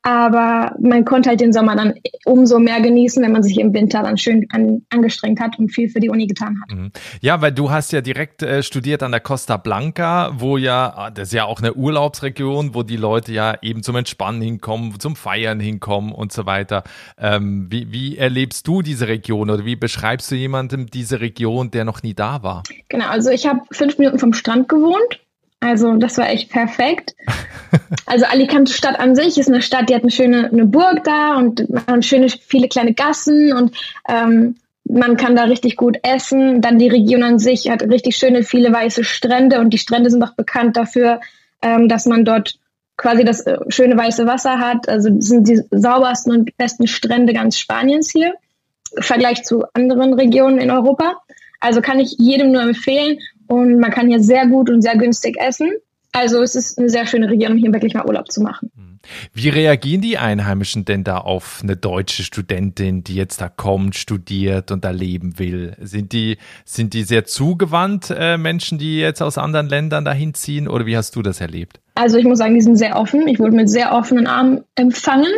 Aber 0.03 0.75
man 0.79 1.05
konnte 1.05 1.29
halt 1.29 1.39
den 1.39 1.53
Sommer 1.53 1.77
dann 1.77 1.94
umso 2.25 2.59
mehr 2.59 2.81
genießen, 2.81 3.23
wenn 3.23 3.31
man 3.31 3.41
sich 3.41 3.57
im 3.57 3.73
Winter 3.73 4.03
dann 4.03 4.17
schön 4.17 4.45
an, 4.51 4.81
angestrengt 4.89 5.39
hat 5.39 5.57
und 5.57 5.69
viel 5.69 5.89
für 5.89 6.01
die 6.01 6.09
Uni 6.09 6.27
getan 6.27 6.59
hat. 6.61 6.77
Mhm. 6.77 6.91
Ja, 7.21 7.41
weil 7.41 7.53
du 7.53 7.71
hast 7.71 7.94
ja 7.94 8.01
direkt 8.01 8.44
äh, 8.44 8.63
studiert 8.63 9.01
an 9.01 9.11
der 9.11 9.21
Costa 9.21 9.55
Blanca, 9.55 10.31
wo 10.38 10.57
ja, 10.57 10.94
ah, 10.95 11.09
das 11.09 11.29
ist 11.29 11.33
ja 11.33 11.45
auch 11.45 11.59
eine 11.59 11.73
Urlaubsregion, 11.73 12.75
wo 12.75 12.83
die 12.83 12.97
Leute 12.97 13.31
ja 13.31 13.55
eben 13.61 13.81
zum 13.81 13.95
Entspannen 13.95 14.41
hinkommen, 14.41 15.00
zum 15.00 15.15
Feiern 15.15 15.61
hinkommen 15.61 16.11
und 16.11 16.33
so 16.33 16.45
weiter. 16.45 16.83
Ähm, 17.17 17.67
wie, 17.69 17.91
wie 17.94 18.17
erlebst 18.17 18.67
du 18.67 18.81
diese 18.81 19.07
Region 19.07 19.50
oder 19.50 19.63
wie 19.63 19.77
beschreibst 19.77 20.29
du 20.31 20.35
jemandem 20.35 20.88
diese 20.88 21.21
Region, 21.21 21.71
der 21.71 21.85
noch 21.85 22.03
nie 22.03 22.13
da 22.13 22.44
war? 22.44 22.63
Genau, 22.89 23.07
also 23.07 23.29
ich 23.29 23.47
habe 23.47 23.61
fünf 23.71 23.97
Minuten 23.97 24.19
vom 24.19 24.33
Strand 24.33 24.67
gewohnt 24.67 25.21
also 25.63 25.95
das 25.95 26.18
war 26.18 26.30
echt 26.30 26.51
perfekt. 26.51 27.15
Also 28.06 28.25
Alicante 28.25 28.71
Stadt 28.71 29.00
an 29.00 29.15
sich 29.15 29.39
ist 29.39 29.48
eine 29.48 29.63
Stadt, 29.63 29.89
die 29.89 29.95
hat 29.95 30.04
eine 30.04 30.12
schöne 30.12 30.48
eine 30.48 30.65
Burg 30.65 31.04
da 31.06 31.38
und 31.38 31.65
schöne 32.01 32.29
viele 32.29 32.67
kleine 32.67 32.93
Gassen 32.93 33.51
und 33.51 33.75
ähm, 34.08 34.58
man 34.84 35.17
kann 35.17 35.36
da 35.36 35.46
richtig 35.46 35.75
gut 35.75 35.98
essen. 36.03 36.62
Dann 36.62 36.77
die 36.77 36.89
Region 36.89 37.24
an 37.24 37.39
sich 37.39 37.72
hat 37.72 37.82
richtig 37.82 38.15
schöne 38.15 38.43
viele 38.43 38.72
weiße 38.72 39.03
Strände 39.03 39.60
und 39.60 39.72
die 39.72 39.79
Strände 39.79 40.12
sind 40.12 40.22
auch 40.22 40.36
bekannt 40.36 40.77
dafür, 40.77 41.22
ähm, 41.63 41.88
dass 41.88 42.05
man 42.05 42.25
dort 42.25 42.60
quasi 42.96 43.24
das 43.24 43.41
äh, 43.48 43.58
schöne 43.70 43.98
weiße 43.98 44.27
Wasser 44.27 44.60
hat. 44.60 44.88
Also 44.88 45.10
das 45.10 45.25
sind 45.25 45.48
die 45.48 45.63
saubersten 45.72 46.32
und 46.32 46.58
besten 46.58 46.86
Strände 46.86 47.34
ganz 47.34 47.58
Spaniens 47.58 48.12
hier 48.12 48.34
im 48.96 49.01
Vergleich 49.01 49.43
zu 49.43 49.63
anderen 49.74 50.13
Regionen 50.13 50.60
in 50.60 50.70
Europa. 50.70 51.15
Also 51.60 51.82
kann 51.82 52.00
ich 52.00 52.17
jedem 52.20 52.51
nur 52.51 52.62
empfehlen 52.62 53.17
und 53.55 53.79
man 53.79 53.91
kann 53.91 54.07
hier 54.07 54.22
sehr 54.22 54.48
gut 54.48 54.69
und 54.69 54.81
sehr 54.81 54.98
günstig 54.98 55.38
essen. 55.39 55.72
Also 56.12 56.43
es 56.43 56.55
ist 56.55 56.77
eine 56.77 56.89
sehr 56.89 57.07
schöne 57.07 57.27
Region, 57.27 57.53
um 57.53 57.57
hier 57.57 57.74
wirklich 57.74 57.95
mal 57.95 58.05
Urlaub 58.05 58.31
zu 58.31 58.41
machen. 58.41 58.72
Hm. 58.75 59.00
Wie 59.33 59.50
reagieren 59.50 60.01
die 60.01 60.17
Einheimischen 60.17 60.86
denn 60.86 61.03
da 61.03 61.17
auf 61.17 61.60
eine 61.63 61.75
deutsche 61.75 62.24
Studentin, 62.24 63.03
die 63.03 63.15
jetzt 63.15 63.41
da 63.41 63.50
kommt, 63.50 63.95
studiert 63.95 64.72
und 64.72 64.86
da 64.86 64.91
leben 64.91 65.39
will? 65.39 65.75
Sind 65.81 66.13
die, 66.13 66.38
sind 66.65 66.93
die 66.93 67.03
sehr 67.03 67.25
zugewandt, 67.25 68.13
äh, 68.15 68.38
Menschen, 68.38 68.77
die 68.77 69.00
jetzt 69.00 69.22
aus 69.22 69.39
anderen 69.39 69.67
Ländern 69.67 70.05
dahin 70.05 70.36
ziehen? 70.36 70.67
Oder 70.67 70.86
wie 70.86 70.95
hast 70.95 71.15
du 71.15 71.24
das 71.24 71.41
erlebt? 71.41 71.79
Also 71.95 72.17
ich 72.17 72.25
muss 72.25 72.38
sagen, 72.38 72.53
die 72.53 72.62
sind 72.62 72.77
sehr 72.77 72.95
offen. 72.95 73.27
Ich 73.27 73.39
wurde 73.39 73.55
mit 73.55 73.69
sehr 73.69 73.91
offenen 73.93 74.27
Armen 74.27 74.63
empfangen 74.75 75.33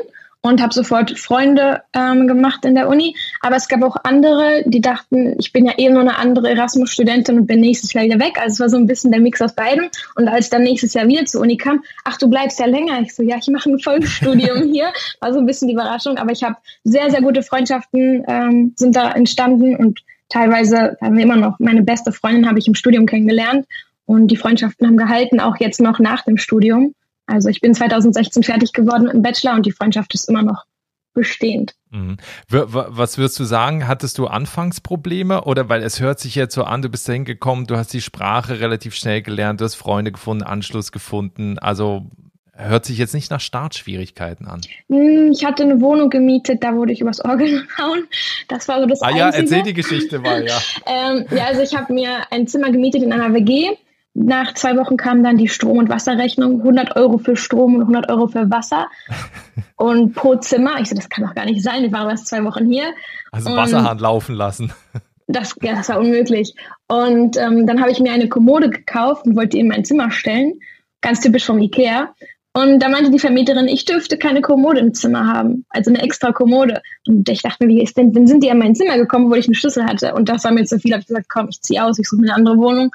und 0.45 0.61
habe 0.61 0.73
sofort 0.73 1.17
Freunde 1.17 1.81
ähm, 1.93 2.27
gemacht 2.27 2.65
in 2.65 2.75
der 2.75 2.87
Uni. 2.87 3.15
Aber 3.41 3.55
es 3.55 3.67
gab 3.67 3.81
auch 3.81 3.95
andere, 4.03 4.61
die 4.67 4.79
dachten, 4.79 5.35
ich 5.39 5.51
bin 5.51 5.65
ja 5.65 5.73
eh 5.77 5.89
nur 5.89 6.01
eine 6.01 6.17
andere 6.17 6.51
Erasmus-Studentin 6.51 7.39
und 7.39 7.47
bin 7.47 7.61
nächstes 7.61 7.93
Jahr 7.93 8.03
wieder 8.03 8.19
weg. 8.19 8.37
Also 8.39 8.53
es 8.53 8.59
war 8.59 8.69
so 8.69 8.77
ein 8.77 8.85
bisschen 8.85 9.11
der 9.11 9.21
Mix 9.21 9.41
aus 9.41 9.55
beidem. 9.55 9.89
Und 10.13 10.27
als 10.27 10.45
ich 10.45 10.51
dann 10.51 10.61
nächstes 10.61 10.93
Jahr 10.93 11.07
wieder 11.07 11.25
zur 11.25 11.41
Uni 11.41 11.57
kam, 11.57 11.83
ach, 12.03 12.17
du 12.17 12.29
bleibst 12.29 12.59
ja 12.59 12.67
länger. 12.67 13.01
Ich 13.01 13.15
so, 13.15 13.23
ja, 13.23 13.37
ich 13.37 13.47
mache 13.47 13.71
ein 13.71 13.79
Folgestudium 13.79 14.63
hier. 14.71 14.93
War 15.19 15.33
so 15.33 15.39
ein 15.39 15.47
bisschen 15.47 15.67
die 15.67 15.73
Überraschung. 15.73 16.17
Aber 16.17 16.31
ich 16.31 16.43
habe 16.43 16.57
sehr, 16.83 17.09
sehr 17.09 17.23
gute 17.23 17.41
Freundschaften 17.41 18.23
ähm, 18.27 18.73
sind 18.75 18.95
da 18.95 19.13
entstanden 19.13 19.75
und 19.75 20.01
teilweise 20.29 20.95
haben 21.01 21.17
wir 21.17 21.23
immer 21.23 21.37
noch, 21.37 21.57
meine 21.57 21.81
beste 21.81 22.11
Freundin 22.11 22.47
habe 22.47 22.59
ich 22.59 22.67
im 22.67 22.75
Studium 22.75 23.07
kennengelernt 23.07 23.65
und 24.05 24.27
die 24.27 24.37
Freundschaften 24.37 24.85
haben 24.85 24.97
gehalten, 24.97 25.39
auch 25.39 25.55
jetzt 25.59 25.81
noch 25.81 25.97
nach 25.97 26.23
dem 26.23 26.37
Studium. 26.37 26.93
Also 27.27 27.49
ich 27.49 27.61
bin 27.61 27.73
2016 27.73 28.43
fertig 28.43 28.73
geworden 28.73 29.07
im 29.07 29.21
Bachelor 29.21 29.55
und 29.55 29.65
die 29.65 29.71
Freundschaft 29.71 30.13
ist 30.13 30.29
immer 30.29 30.43
noch 30.43 30.65
bestehend. 31.13 31.73
Mhm. 31.89 32.17
Was 32.49 33.17
würdest 33.17 33.39
du 33.39 33.45
sagen? 33.45 33.87
Hattest 33.87 34.17
du 34.17 34.27
Anfangsprobleme 34.27 35.45
oder 35.45 35.69
weil 35.69 35.81
es 35.81 35.99
hört 35.99 36.19
sich 36.19 36.35
jetzt 36.35 36.53
so 36.53 36.63
an, 36.65 36.81
du 36.81 36.89
bist 36.89 37.07
dahin 37.07 37.25
gekommen, 37.25 37.65
du 37.65 37.77
hast 37.77 37.93
die 37.93 38.01
Sprache 38.01 38.59
relativ 38.59 38.93
schnell 38.95 39.21
gelernt, 39.21 39.61
du 39.61 39.65
hast 39.65 39.75
Freunde 39.75 40.11
gefunden, 40.11 40.43
Anschluss 40.43 40.91
gefunden. 40.91 41.57
Also 41.57 42.11
hört 42.53 42.85
sich 42.85 42.97
jetzt 42.97 43.13
nicht 43.13 43.31
nach 43.31 43.39
Startschwierigkeiten 43.39 44.47
an. 44.47 44.61
Hm, 44.89 45.31
ich 45.31 45.45
hatte 45.45 45.63
eine 45.63 45.81
Wohnung 45.81 46.09
gemietet, 46.09 46.63
da 46.63 46.75
wurde 46.75 46.93
ich 46.93 47.01
übers 47.01 47.23
Orgel 47.23 47.65
gehauen. 47.77 48.07
Das 48.47 48.67
war 48.67 48.81
so 48.81 48.85
das 48.85 49.01
ah, 49.01 49.07
Einzige. 49.07 49.25
Ah 49.25 49.29
ja, 49.31 49.35
erzähl 49.35 49.63
die 49.63 49.73
Geschichte 49.73 50.19
mal, 50.19 50.45
ja. 50.45 50.57
ähm, 50.85 51.25
ja, 51.31 51.45
also 51.45 51.61
ich 51.61 51.75
habe 51.75 51.93
mir 51.93 52.31
ein 52.31 52.47
Zimmer 52.47 52.71
gemietet 52.71 53.03
in 53.03 53.13
einer 53.13 53.33
WG. 53.33 53.69
Nach 54.17 54.53
zwei 54.53 54.77
Wochen 54.77 54.95
kam 54.95 55.23
dann 55.23 55.35
die 55.35 55.49
Strom- 55.49 55.77
und 55.77 55.89
Wasserrechnung. 55.89 56.61
100 56.61 56.95
Euro 56.95 57.17
für 57.17 57.35
Strom 57.35 57.75
und 57.75 57.81
100 57.81 58.09
Euro 58.09 58.27
für 58.27 58.49
Wasser. 58.49 58.87
und 59.75 60.15
pro 60.15 60.35
Zimmer. 60.37 60.79
Ich 60.79 60.89
so, 60.89 60.95
das 60.95 61.09
kann 61.09 61.25
doch 61.25 61.35
gar 61.35 61.43
nicht 61.43 61.61
sein. 61.61 61.83
Ich 61.83 61.91
war 61.91 62.09
erst 62.09 62.27
zwei 62.27 62.43
Wochen 62.45 62.65
hier. 62.65 62.85
Also 63.31 63.53
Wasserhahn 63.55 63.99
laufen 63.99 64.35
lassen. 64.35 64.73
Das, 65.27 65.55
ja, 65.63 65.73
das 65.73 65.89
war 65.89 65.99
unmöglich. 65.99 66.53
Und 66.87 67.35
ähm, 67.37 67.65
dann 67.65 67.81
habe 67.81 67.89
ich 67.89 67.99
mir 67.99 68.11
eine 68.11 68.29
Kommode 68.29 68.69
gekauft 68.69 69.25
und 69.25 69.35
wollte 69.35 69.57
die 69.57 69.59
in 69.59 69.67
mein 69.67 69.83
Zimmer 69.83 70.11
stellen. 70.11 70.59
Ganz 71.01 71.19
typisch 71.19 71.45
vom 71.45 71.57
Ikea. 71.57 72.13
Und 72.53 72.79
da 72.79 72.89
meinte 72.89 73.09
die 73.09 73.17
Vermieterin, 73.17 73.67
ich 73.67 73.85
dürfte 73.85 74.19
keine 74.19 74.41
Kommode 74.41 74.79
im 74.79 74.93
Zimmer 74.93 75.25
haben, 75.25 75.65
also 75.69 75.89
eine 75.89 76.03
extra 76.03 76.31
Kommode. 76.31 76.81
Und 77.07 77.27
ich 77.27 77.41
dachte 77.41 77.65
mir, 77.65 77.73
wie 77.73 77.81
ist 77.81 77.97
denn, 77.97 78.13
dann 78.13 78.27
sind 78.27 78.43
die 78.43 78.49
in 78.49 78.59
mein 78.59 78.75
Zimmer 78.75 78.97
gekommen, 78.97 79.31
wo 79.31 79.33
ich 79.35 79.47
einen 79.47 79.55
Schlüssel 79.55 79.83
hatte. 79.83 80.13
Und 80.13 80.29
das 80.29 80.43
war 80.43 80.51
mir 80.51 80.63
zu 80.63 80.79
viel. 80.79 80.93
Habe 80.93 81.01
ich 81.01 81.07
gesagt, 81.07 81.27
komm, 81.27 81.47
ich 81.49 81.59
ziehe 81.61 81.83
aus, 81.83 81.97
ich 81.97 82.07
suche 82.07 82.21
mir 82.21 82.27
eine 82.27 82.35
andere 82.35 82.57
Wohnung. 82.57 82.91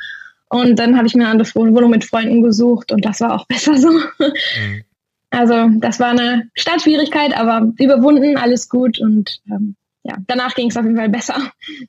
Und 0.51 0.79
dann 0.79 0.97
habe 0.97 1.07
ich 1.07 1.15
mir 1.15 1.23
eine 1.23 1.31
andere 1.31 1.49
Wohnung 1.55 1.91
mit 1.91 2.05
Freunden 2.05 2.43
gesucht 2.43 2.93
und 2.93 3.05
das 3.05 3.21
war 3.21 3.35
auch 3.35 3.47
besser 3.49 3.79
so. 3.79 3.91
Mhm. 3.91 4.85
Also 5.31 5.69
das 5.79 6.01
war 6.01 6.11
eine 6.11 6.51
Startschwierigkeit, 6.55 7.37
aber 7.37 7.73
überwunden, 7.79 8.37
alles 8.37 8.69
gut 8.69 8.99
und 8.99 9.41
ähm, 9.49 9.77
ja, 10.03 10.17
danach 10.27 10.55
ging 10.55 10.71
es 10.71 10.77
auf 10.77 10.85
jeden 10.85 10.97
Fall 10.97 11.09
besser. 11.09 11.37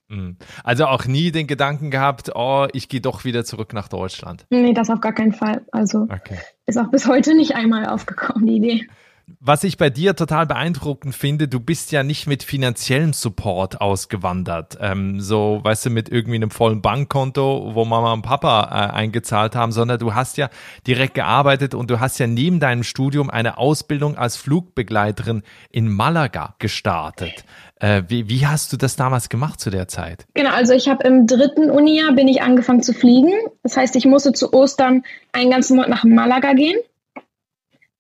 Mhm. 0.10 0.38
Also 0.64 0.86
auch 0.86 1.06
nie 1.06 1.32
den 1.32 1.48
Gedanken 1.48 1.90
gehabt, 1.90 2.32
oh, 2.36 2.68
ich 2.74 2.88
gehe 2.88 3.02
doch 3.02 3.24
wieder 3.24 3.44
zurück 3.46 3.74
nach 3.74 3.88
Deutschland. 3.88 4.46
Nee, 4.52 4.74
das 4.74 4.90
auf 4.92 5.02
gar 5.02 5.14
keinen 5.14 5.34
Fall. 5.34 5.66
Also 5.72 6.04
okay. 6.04 6.38
ist 6.68 6.78
auch 6.78 6.92
bis 6.92 7.08
heute 7.08 7.34
nicht 7.34 7.56
einmal 7.56 7.88
aufgekommen, 7.88 8.46
die 8.46 8.58
Idee. 8.58 8.88
Was 9.40 9.64
ich 9.64 9.78
bei 9.78 9.90
dir 9.90 10.16
total 10.16 10.46
beeindruckend 10.46 11.16
finde, 11.16 11.48
du 11.48 11.60
bist 11.60 11.92
ja 11.92 12.04
nicht 12.04 12.28
mit 12.28 12.44
finanziellem 12.44 13.14
Support 13.14 13.82
ausgewandert. 13.82 14.78
Ähm, 14.82 15.20
so, 15.20 15.60
weißt 15.64 15.86
du, 15.86 15.90
mit 15.90 16.10
irgendwie 16.10 16.36
einem 16.36 16.52
vollen 16.52 16.82
Bankkonto, 16.82 17.72
wo 17.74 17.86
Mama 17.86 18.14
und 18.14 18.24
Papa 18.24 18.64
äh, 18.64 18.94
eingezahlt 18.96 19.56
haben, 19.56 19.72
sondern 19.72 20.00
du 20.00 20.14
hast 20.14 20.38
ja 20.38 20.50
direkt 20.88 21.14
gearbeitet 21.14 21.74
und 21.74 21.90
du 21.90 22.00
hast 22.00 22.20
ja 22.20 22.28
neben 22.28 22.60
deinem 22.60 22.84
Studium 22.84 23.30
eine 23.30 23.58
Ausbildung 23.58 24.18
als 24.18 24.38
Flugbegleiterin 24.38 25.44
in 25.70 25.90
Malaga 25.90 26.56
gestartet. 26.60 27.46
Äh, 27.80 28.04
wie, 28.08 28.30
wie 28.30 28.46
hast 28.46 28.72
du 28.74 28.78
das 28.78 28.96
damals 28.96 29.30
gemacht 29.30 29.60
zu 29.60 29.70
der 29.70 29.88
Zeit? 29.88 30.26
Genau, 30.34 30.52
also 30.52 30.74
ich 30.74 30.88
habe 30.88 31.04
im 31.08 31.26
dritten 31.26 31.70
Unijahr 31.70 32.14
bin 32.14 32.28
ich 32.28 32.42
angefangen 32.42 32.84
zu 32.84 32.94
fliegen. 32.94 33.34
Das 33.64 33.78
heißt, 33.78 33.96
ich 33.96 34.06
musste 34.06 34.34
zu 34.34 34.54
Ostern 34.54 35.04
einen 35.32 35.50
ganzen 35.50 35.76
Monat 35.76 35.90
nach 35.90 36.04
Malaga 36.04 36.54
gehen 36.54 36.78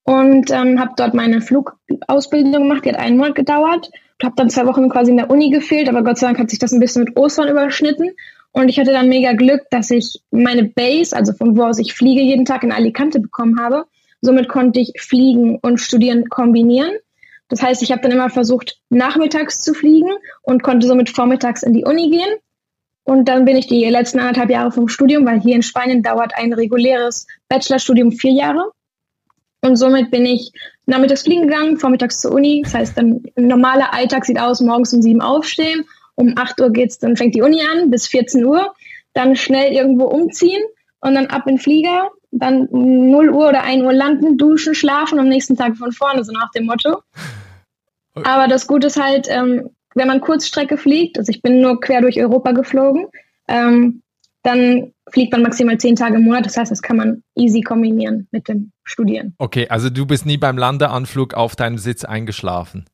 und 0.03 0.51
ähm, 0.51 0.79
habe 0.79 0.93
dort 0.98 1.13
meine 1.13 1.41
Flugausbildung 1.41 2.63
gemacht. 2.63 2.86
Die 2.86 2.89
hat 2.89 3.00
einen 3.00 3.17
Monat 3.17 3.36
gedauert. 3.36 3.91
Ich 4.20 4.25
habe 4.25 4.36
dann 4.36 4.50
zwei 4.50 4.65
Wochen 4.65 4.89
quasi 4.89 5.12
in 5.12 5.17
der 5.17 5.29
Uni 5.29 5.50
gefehlt, 5.50 5.89
aber 5.89 6.03
Gott 6.03 6.17
sei 6.17 6.27
Dank 6.27 6.39
hat 6.39 6.50
sich 6.50 6.60
das 6.60 6.72
ein 6.72 6.79
bisschen 6.79 7.03
mit 7.03 7.17
Ostern 7.17 7.50
überschnitten. 7.50 8.12
Und 8.51 8.70
ich 8.70 8.79
hatte 8.79 8.91
dann 8.91 9.10
mega 9.10 9.34
Glück, 9.34 9.62
dass 9.72 9.91
ich 9.91 10.22
meine 10.29 10.63
Base, 10.63 11.15
also 11.15 11.34
von 11.34 11.58
wo 11.58 11.63
aus 11.63 11.79
ich 11.79 11.93
fliege, 11.93 12.22
jeden 12.22 12.46
Tag 12.46 12.63
in 12.63 12.72
Alicante 12.72 13.20
bekommen 13.20 13.60
habe. 13.60 13.86
Somit 14.20 14.50
konnte 14.50 14.79
ich 14.79 14.93
Fliegen 14.98 15.58
und 15.62 15.79
Studieren 15.79 16.29
kombinieren. 16.29 16.91
Das 17.48 17.62
heißt, 17.62 17.81
ich 17.81 17.91
habe 17.91 18.01
dann 18.01 18.12
immer 18.12 18.29
versucht, 18.29 18.79
nachmittags 18.89 19.60
zu 19.60 19.74
fliegen 19.74 20.12
und 20.41 20.63
konnte 20.63 20.88
somit 20.88 21.10
vormittags 21.10 21.63
in 21.63 21.74
die 21.74 21.84
Uni 21.84 22.10
gehen. 22.10 22.39
Und 23.03 23.27
dann 23.27 23.46
bin 23.46 23.58
ich 23.58 23.67
die 23.67 23.84
letzten 23.86 24.20
anderthalb 24.20 24.51
Jahre 24.51 24.72
vom 24.72 24.88
Studium, 24.88 25.25
weil 25.25 25.41
hier 25.41 25.55
in 25.55 25.63
Spanien 25.63 26.03
dauert 26.03 26.34
ein 26.36 26.53
reguläres 26.53 27.27
Bachelorstudium 27.50 28.12
vier 28.12 28.31
Jahre. 28.31 28.72
Und 29.61 29.75
somit 29.75 30.09
bin 30.09 30.25
ich 30.25 30.51
nachmittags 30.87 31.23
fliegen 31.23 31.47
gegangen, 31.47 31.77
vormittags 31.77 32.19
zur 32.19 32.33
Uni. 32.33 32.61
Das 32.63 32.73
heißt, 32.73 32.97
dann 32.97 33.23
ein 33.35 33.47
normaler 33.47 33.93
Alltag 33.93 34.25
sieht 34.25 34.39
aus, 34.39 34.59
morgens 34.59 34.93
um 34.93 35.01
sieben 35.01 35.21
aufstehen, 35.21 35.85
um 36.15 36.33
acht 36.35 36.59
Uhr 36.59 36.71
geht's, 36.71 36.97
dann 36.99 37.15
fängt 37.15 37.35
die 37.35 37.41
Uni 37.41 37.61
an 37.61 37.89
bis 37.91 38.07
14 38.07 38.43
Uhr, 38.43 38.73
dann 39.13 39.35
schnell 39.35 39.71
irgendwo 39.71 40.05
umziehen 40.05 40.63
und 41.01 41.15
dann 41.15 41.27
ab 41.27 41.43
in 41.45 41.55
den 41.55 41.61
Flieger, 41.61 42.09
dann 42.31 42.67
0 42.71 43.29
Uhr 43.29 43.49
oder 43.49 43.63
1 43.63 43.83
Uhr 43.83 43.93
landen, 43.93 44.37
duschen, 44.37 44.73
schlafen 44.73 45.15
und 45.15 45.25
am 45.25 45.29
nächsten 45.29 45.55
Tag 45.55 45.77
von 45.77 45.91
vorne, 45.91 46.23
so 46.23 46.31
nach 46.31 46.51
dem 46.51 46.65
Motto. 46.65 47.01
Aber 48.15 48.47
das 48.47 48.67
Gute 48.67 48.87
ist 48.87 49.01
halt, 49.01 49.27
ähm, 49.29 49.69
wenn 49.93 50.07
man 50.07 50.21
Kurzstrecke 50.21 50.77
fliegt, 50.77 51.17
also 51.17 51.29
ich 51.29 51.41
bin 51.41 51.61
nur 51.61 51.79
quer 51.79 52.01
durch 52.01 52.19
Europa 52.19 52.51
geflogen, 52.51 53.07
ähm, 53.47 54.01
dann 54.43 54.93
fliegt 55.12 55.31
man 55.31 55.43
maximal 55.43 55.77
zehn 55.77 55.95
Tage 55.95 56.15
im 56.15 56.24
Monat. 56.24 56.45
Das 56.45 56.57
heißt, 56.57 56.71
das 56.71 56.81
kann 56.81 56.98
man 56.98 57.24
easy 57.36 57.62
kombinieren 57.62 58.27
mit 58.31 58.48
dem 58.48 58.71
Studieren. 58.83 59.36
Okay, 59.38 59.67
also 59.69 59.89
du 59.89 60.05
bist 60.05 60.25
nie 60.25 60.38
beim 60.38 60.57
Landeanflug 60.57 61.33
auf 61.33 61.55
deinem 61.55 61.77
Sitz 61.77 62.03
eingeschlafen. 62.03 62.86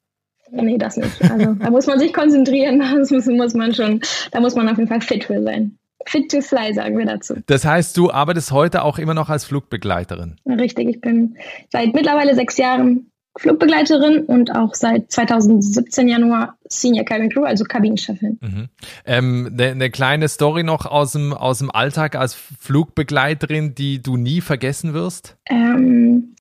Nee, 0.52 0.78
das 0.78 0.98
nicht. 0.98 1.22
Also 1.30 1.54
da 1.54 1.70
muss 1.70 1.88
man 1.88 2.00
sich 2.00 2.14
konzentrieren. 2.14 2.82
Das 2.98 3.12
muss, 3.12 3.26
muss 3.28 3.54
man 3.54 3.74
schon, 3.74 4.02
da 4.32 4.40
muss 4.40 4.56
man 4.56 4.68
auf 4.70 4.78
jeden 4.78 4.90
Fall 4.90 5.02
fit 5.02 5.26
für 5.26 5.42
sein. 5.42 5.78
Fit 6.06 6.32
to 6.32 6.42
fly, 6.42 6.74
sagen 6.74 6.98
wir 6.98 7.06
dazu. 7.06 7.36
Das 7.48 7.66
heißt, 7.66 7.98
du 7.98 8.12
arbeitest 8.12 8.52
heute 8.52 8.84
auch 8.84 8.98
immer 8.98 9.14
noch 9.14 9.30
als 9.30 9.44
Flugbegleiterin? 9.46 10.38
Richtig, 10.46 10.88
ich 10.88 11.02
bin 11.02 11.38
seit 11.70 11.94
mittlerweile 11.94 12.34
sechs 12.34 12.58
Jahren 12.58 13.12
Flugbegleiterin 13.38 14.26
und 14.26 14.56
auch 14.56 14.74
seit 14.74 15.12
2017 15.12 16.08
Januar 16.08 16.58
Senior 16.68 17.06
Cabin 17.06 17.30
Crew, 17.30 17.44
also 17.44 17.64
Kabinenchefin. 17.64 18.40
Mhm. 18.42 18.68
Ähm, 19.06 19.56
ne 19.56 19.72
eine 19.72 19.90
kleine 19.90 20.28
Story 20.28 20.64
noch 20.64 20.86
aus 20.86 21.14
dem, 21.14 21.34
aus 21.34 21.60
dem 21.60 21.72
Alltag 21.72 22.16
als 22.16 22.34
Flugbegleiterin, 22.34 23.76
die 23.76 24.02
du 24.02 24.18
nie 24.18 24.42
vergessen 24.42 24.94
wirst? 24.94 25.38
Ähm, 25.46 26.36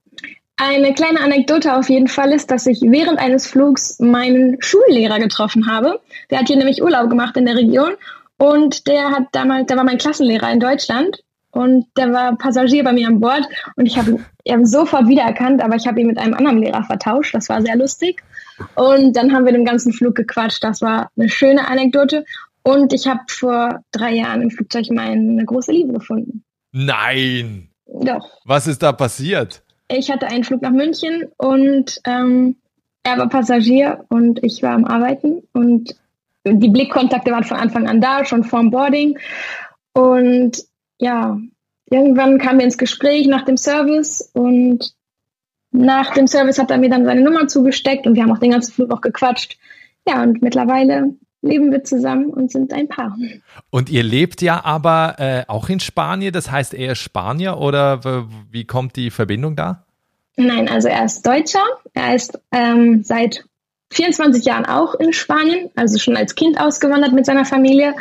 eine 0.57 0.95
kleine 0.95 1.21
Anekdote 1.21 1.76
auf 1.76 1.91
jeden 1.91 2.09
Fall 2.09 2.33
ist, 2.33 2.50
dass 2.50 2.67
ich 2.67 2.81
während 2.81 3.19
eines 3.19 3.47
Flugs 3.47 3.99
meinen 4.00 4.57
Schullehrer 4.61 5.19
getroffen 5.19 5.71
habe. 5.71 6.00
Der 6.31 6.38
hat 6.38 6.47
hier 6.47 6.57
nämlich 6.57 6.83
Urlaub 6.83 7.11
gemacht 7.11 7.37
in 7.37 7.45
der 7.45 7.57
Region 7.57 7.93
und 8.38 8.87
der 8.87 9.11
hat 9.11 9.29
damals, 9.33 9.67
der 9.67 9.76
war 9.76 9.85
mein 9.85 9.99
Klassenlehrer 9.99 10.50
in 10.50 10.61
Deutschland 10.61 11.23
und 11.57 11.87
der 11.97 12.13
war 12.13 12.37
Passagier 12.37 12.85
bei 12.85 12.93
mir 12.93 13.09
an 13.09 13.21
Bord 13.21 13.47
und 13.77 13.87
ich 13.87 13.97
habe 13.97 14.19
ihn 14.45 14.67
sofort 14.67 15.09
wiedererkannt, 15.09 15.63
aber 15.63 15.77
ich 15.77 15.87
habe 15.87 16.01
ihn 16.01 16.07
mit 16.07 16.19
einem 16.19 16.35
anderen 16.35 16.59
Lehrer 16.59 16.85
vertauscht. 16.85 17.35
Das 17.35 17.49
war 17.49 17.63
sehr 17.63 17.77
lustig. 17.77 18.23
Und 18.75 19.17
dann 19.17 19.33
haben 19.33 19.45
wir 19.47 19.53
den 19.53 19.65
ganzen 19.65 19.93
Flug 19.93 20.15
gequatscht. 20.15 20.63
Das 20.63 20.83
war 20.83 21.11
eine 21.17 21.29
schöne 21.29 21.67
Anekdote. 21.69 22.25
Und 22.63 22.93
ich 22.93 23.07
habe 23.07 23.21
vor 23.29 23.81
drei 23.91 24.13
Jahren 24.15 24.43
im 24.43 24.51
Flugzeug 24.51 24.87
meine 24.91 25.45
große 25.45 25.73
Liebe 25.73 25.95
gefunden. 25.95 26.45
Nein! 26.73 27.69
Doch. 27.87 28.29
Was 28.45 28.67
ist 28.67 28.83
da 28.83 28.93
passiert? 28.93 29.63
Ich 29.89 30.11
hatte 30.11 30.27
einen 30.27 30.45
Flug 30.45 30.63
nach 30.63 30.73
München 30.73 31.27
und 31.37 32.01
ähm, 32.05 32.57
er 33.03 33.19
war 33.19 33.29
Passagier 33.29 34.05
und 34.09 34.43
ich 34.43 34.63
war 34.63 34.73
am 34.73 34.85
Arbeiten 34.85 35.43
und 35.53 35.95
die 36.45 36.69
Blickkontakte 36.69 37.31
waren 37.31 37.45
von 37.45 37.57
Anfang 37.57 37.89
an 37.89 38.01
da, 38.01 38.25
schon 38.25 38.45
vorm 38.45 38.71
Boarding. 38.71 39.19
Und 39.93 40.65
ja, 40.99 41.38
irgendwann 41.91 42.38
kamen 42.38 42.59
wir 42.59 42.65
ins 42.65 42.79
Gespräch 42.79 43.26
nach 43.26 43.45
dem 43.45 43.57
Service 43.57 44.31
und 44.33 44.93
nach 45.71 46.15
dem 46.15 46.26
Service 46.26 46.59
hat 46.59 46.71
er 46.71 46.79
mir 46.79 46.91
dann 46.91 47.05
seine 47.05 47.23
Nummer 47.23 47.49
zugesteckt 47.49 48.07
und 48.07 48.15
wir 48.15 48.23
haben 48.23 48.33
auch 48.33 48.38
den 48.38 48.53
ganzen 48.53 48.73
Flug 48.73 48.91
auch 48.93 49.00
gequatscht. 49.00 49.59
Ja, 50.09 50.23
und 50.23 50.41
mittlerweile 50.41 51.15
leben 51.43 51.71
wir 51.71 51.85
zusammen 51.85 52.31
und 52.31 52.50
sind 52.50 52.73
ein 52.73 52.88
Paar. 52.88 53.17
Und 53.71 53.91
ihr 53.91 54.03
lebt 54.03 54.43
ja 54.43 54.65
aber 54.65 55.17
äh, 55.19 55.45
auch 55.49 55.69
in 55.69 55.81
Spanien, 55.81 56.33
das 56.33 56.50
heißt, 56.50 56.75
er 56.75 56.93
ist 56.93 57.00
Spanier 57.00 57.59
oder 57.59 58.26
wie 58.50 58.65
kommt 58.65 58.97
die 58.97 59.11
Verbindung 59.11 59.57
da? 59.57 59.85
Nein, 60.37 60.69
also 60.69 60.88
er 60.88 61.05
ist 61.05 61.26
Deutscher. 61.26 61.65
Er 61.95 62.15
ist 62.15 62.38
ähm, 62.53 63.03
seit 63.03 63.45
24 63.91 64.45
Jahren 64.45 64.67
auch 64.67 64.95
in 64.95 65.12
Spanien, 65.12 65.71
also 65.76 65.99
schon 65.99 66.17
als 66.17 66.35
Kind 66.35 66.61
ausgewandert 66.61 67.12
mit 67.12 67.25
seiner 67.25 67.45
Familie. 67.45 67.95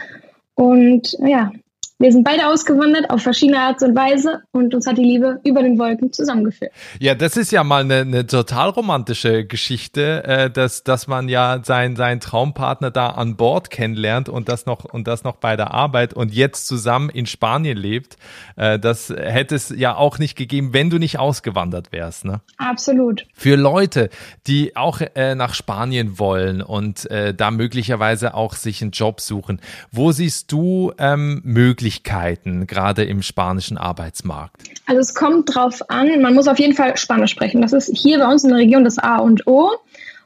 Und 0.53 1.15
ja, 1.25 1.51
wir 1.97 2.11
sind 2.11 2.25
beide 2.25 2.47
ausgewandert 2.47 3.09
auf 3.09 3.21
verschiedene 3.21 3.59
Art 3.59 3.81
und 3.81 3.95
Weise 3.95 4.41
und 4.51 4.75
uns 4.75 4.85
hat 4.85 4.97
die 4.97 5.03
Liebe 5.03 5.39
über 5.45 5.63
den 5.63 5.79
Wolken 5.79 6.11
zusammengeführt. 6.11 6.71
Ja, 6.99 7.15
das 7.15 7.37
ist 7.37 7.51
ja 7.51 7.63
mal 7.63 7.83
eine, 7.83 7.99
eine 7.99 8.27
total 8.27 8.69
romantische 8.69 9.45
Geschichte, 9.45 10.23
äh, 10.25 10.49
dass, 10.49 10.83
dass 10.83 11.07
man 11.07 11.29
ja 11.29 11.61
seinen 11.63 11.95
sein 11.95 12.19
Traumpartner 12.19 12.91
da 12.91 13.07
an 13.07 13.37
Bord 13.37 13.69
kennenlernt 13.69 14.27
und 14.27 14.49
das 14.49 14.65
noch 14.65 14.83
und 14.83 15.07
das 15.07 15.23
noch 15.23 15.37
bei 15.37 15.55
der 15.55 15.73
Arbeit 15.73 16.13
und 16.13 16.33
jetzt 16.33 16.67
zusammen 16.67 17.09
in 17.09 17.27
Spanien 17.27 17.77
lebt. 17.77 18.17
Äh, 18.57 18.77
das 18.77 19.09
hätte 19.09 19.55
es 19.55 19.69
ja 19.69 19.95
auch 19.95 20.19
nicht 20.19 20.35
gegeben, 20.35 20.73
wenn 20.73 20.89
du 20.89 20.97
nicht 20.97 21.17
ausgewandert 21.17 21.93
wärst. 21.93 22.25
Ne? 22.25 22.41
Absolut. 22.57 23.25
Für 23.33 23.55
Leute, 23.55 24.09
die 24.47 24.75
auch 24.75 24.99
äh, 24.99 25.33
nach 25.35 25.53
Spanien 25.53 26.19
wollen 26.19 26.61
und 26.61 27.09
äh, 27.09 27.33
da 27.33 27.51
möglicherweise 27.51 28.33
auch 28.33 28.53
sich 28.53 28.81
einen 28.81 28.91
Job 28.91 29.21
suchen, 29.21 29.61
wo 29.93 30.11
siehst 30.11 30.51
du 30.51 30.91
ähm, 30.97 31.39
möglich 31.45 31.84
Möglichkeiten, 31.85 32.65
gerade 32.65 33.03
im 33.03 33.21
spanischen 33.21 33.77
Arbeitsmarkt? 33.77 34.57
Also 34.87 34.99
es 35.01 35.13
kommt 35.13 35.53
drauf 35.53 35.87
an, 35.87 36.19
man 36.19 36.33
muss 36.33 36.47
auf 36.47 36.57
jeden 36.57 36.73
Fall 36.73 36.97
Spanisch 36.97 37.29
sprechen. 37.29 37.61
Das 37.61 37.73
ist 37.73 37.95
hier 37.95 38.17
bei 38.17 38.27
uns 38.27 38.43
in 38.43 38.49
der 38.49 38.57
Region 38.57 38.83
das 38.83 38.97
A 38.97 39.17
und 39.17 39.45
O. 39.45 39.71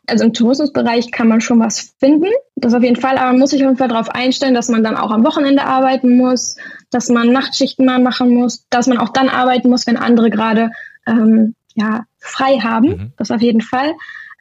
Also 0.08 0.24
im 0.24 0.34
Tourismusbereich 0.34 1.12
kann 1.12 1.28
man 1.28 1.42
schon 1.42 1.60
was 1.60 1.94
finden. 2.00 2.30
Das 2.56 2.74
auf 2.74 2.82
jeden 2.82 2.96
Fall, 2.96 3.18
aber 3.18 3.32
man 3.32 3.40
muss 3.40 3.50
sich 3.50 3.62
auf 3.62 3.68
jeden 3.68 3.78
Fall 3.78 3.90
darauf 3.90 4.10
einstellen, 4.10 4.54
dass 4.54 4.70
man 4.70 4.86
dann 4.86 4.96
auch 4.96 5.12
am 5.12 5.26
Wochenende 5.26 5.64
arbeiten 5.64 6.16
muss, 6.16 6.56
dass 6.92 7.10
man 7.10 7.34
Nachtschichten 7.34 7.86
mal 7.86 8.00
machen 8.00 8.34
muss, 8.34 8.66
dass 8.70 8.88
man 8.88 8.98
auch 8.98 9.10
dann 9.10 9.28
arbeiten 9.28 9.70
muss, 9.70 9.86
wenn 9.86 9.98
andere 9.98 10.30
gerade 10.30 10.72
ähm, 11.06 11.56
ja, 11.76 12.06
frei 12.20 12.60
haben, 12.60 12.88
mhm. 12.88 13.14
das 13.18 13.32
auf 13.32 13.42
jeden 13.42 13.62
Fall. 13.62 13.92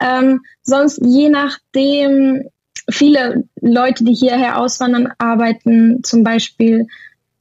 Ähm, 0.01 0.43
sonst 0.63 1.01
je 1.05 1.31
nachdem, 1.31 2.45
viele 2.89 3.45
Leute, 3.61 4.05
die 4.05 4.15
hierher 4.15 4.59
auswandern, 4.59 5.13
arbeiten 5.19 6.03
zum 6.05 6.23
Beispiel 6.23 6.87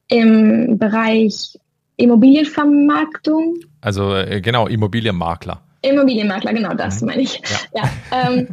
im 0.08 0.78
Bereich 0.78 1.58
Immobilienvermarktung. 1.98 3.60
Also 3.82 4.16
äh, 4.16 4.42
genau, 4.42 4.68
Immobilienmakler. 4.68 5.62
Immobilienmakler, 5.82 6.54
genau 6.54 6.74
das 6.74 7.02
mhm. 7.02 7.08
meine 7.08 7.22
ich. 7.22 7.42
Ja. 7.74 7.82
ja 8.14 8.30
ähm, 8.30 8.48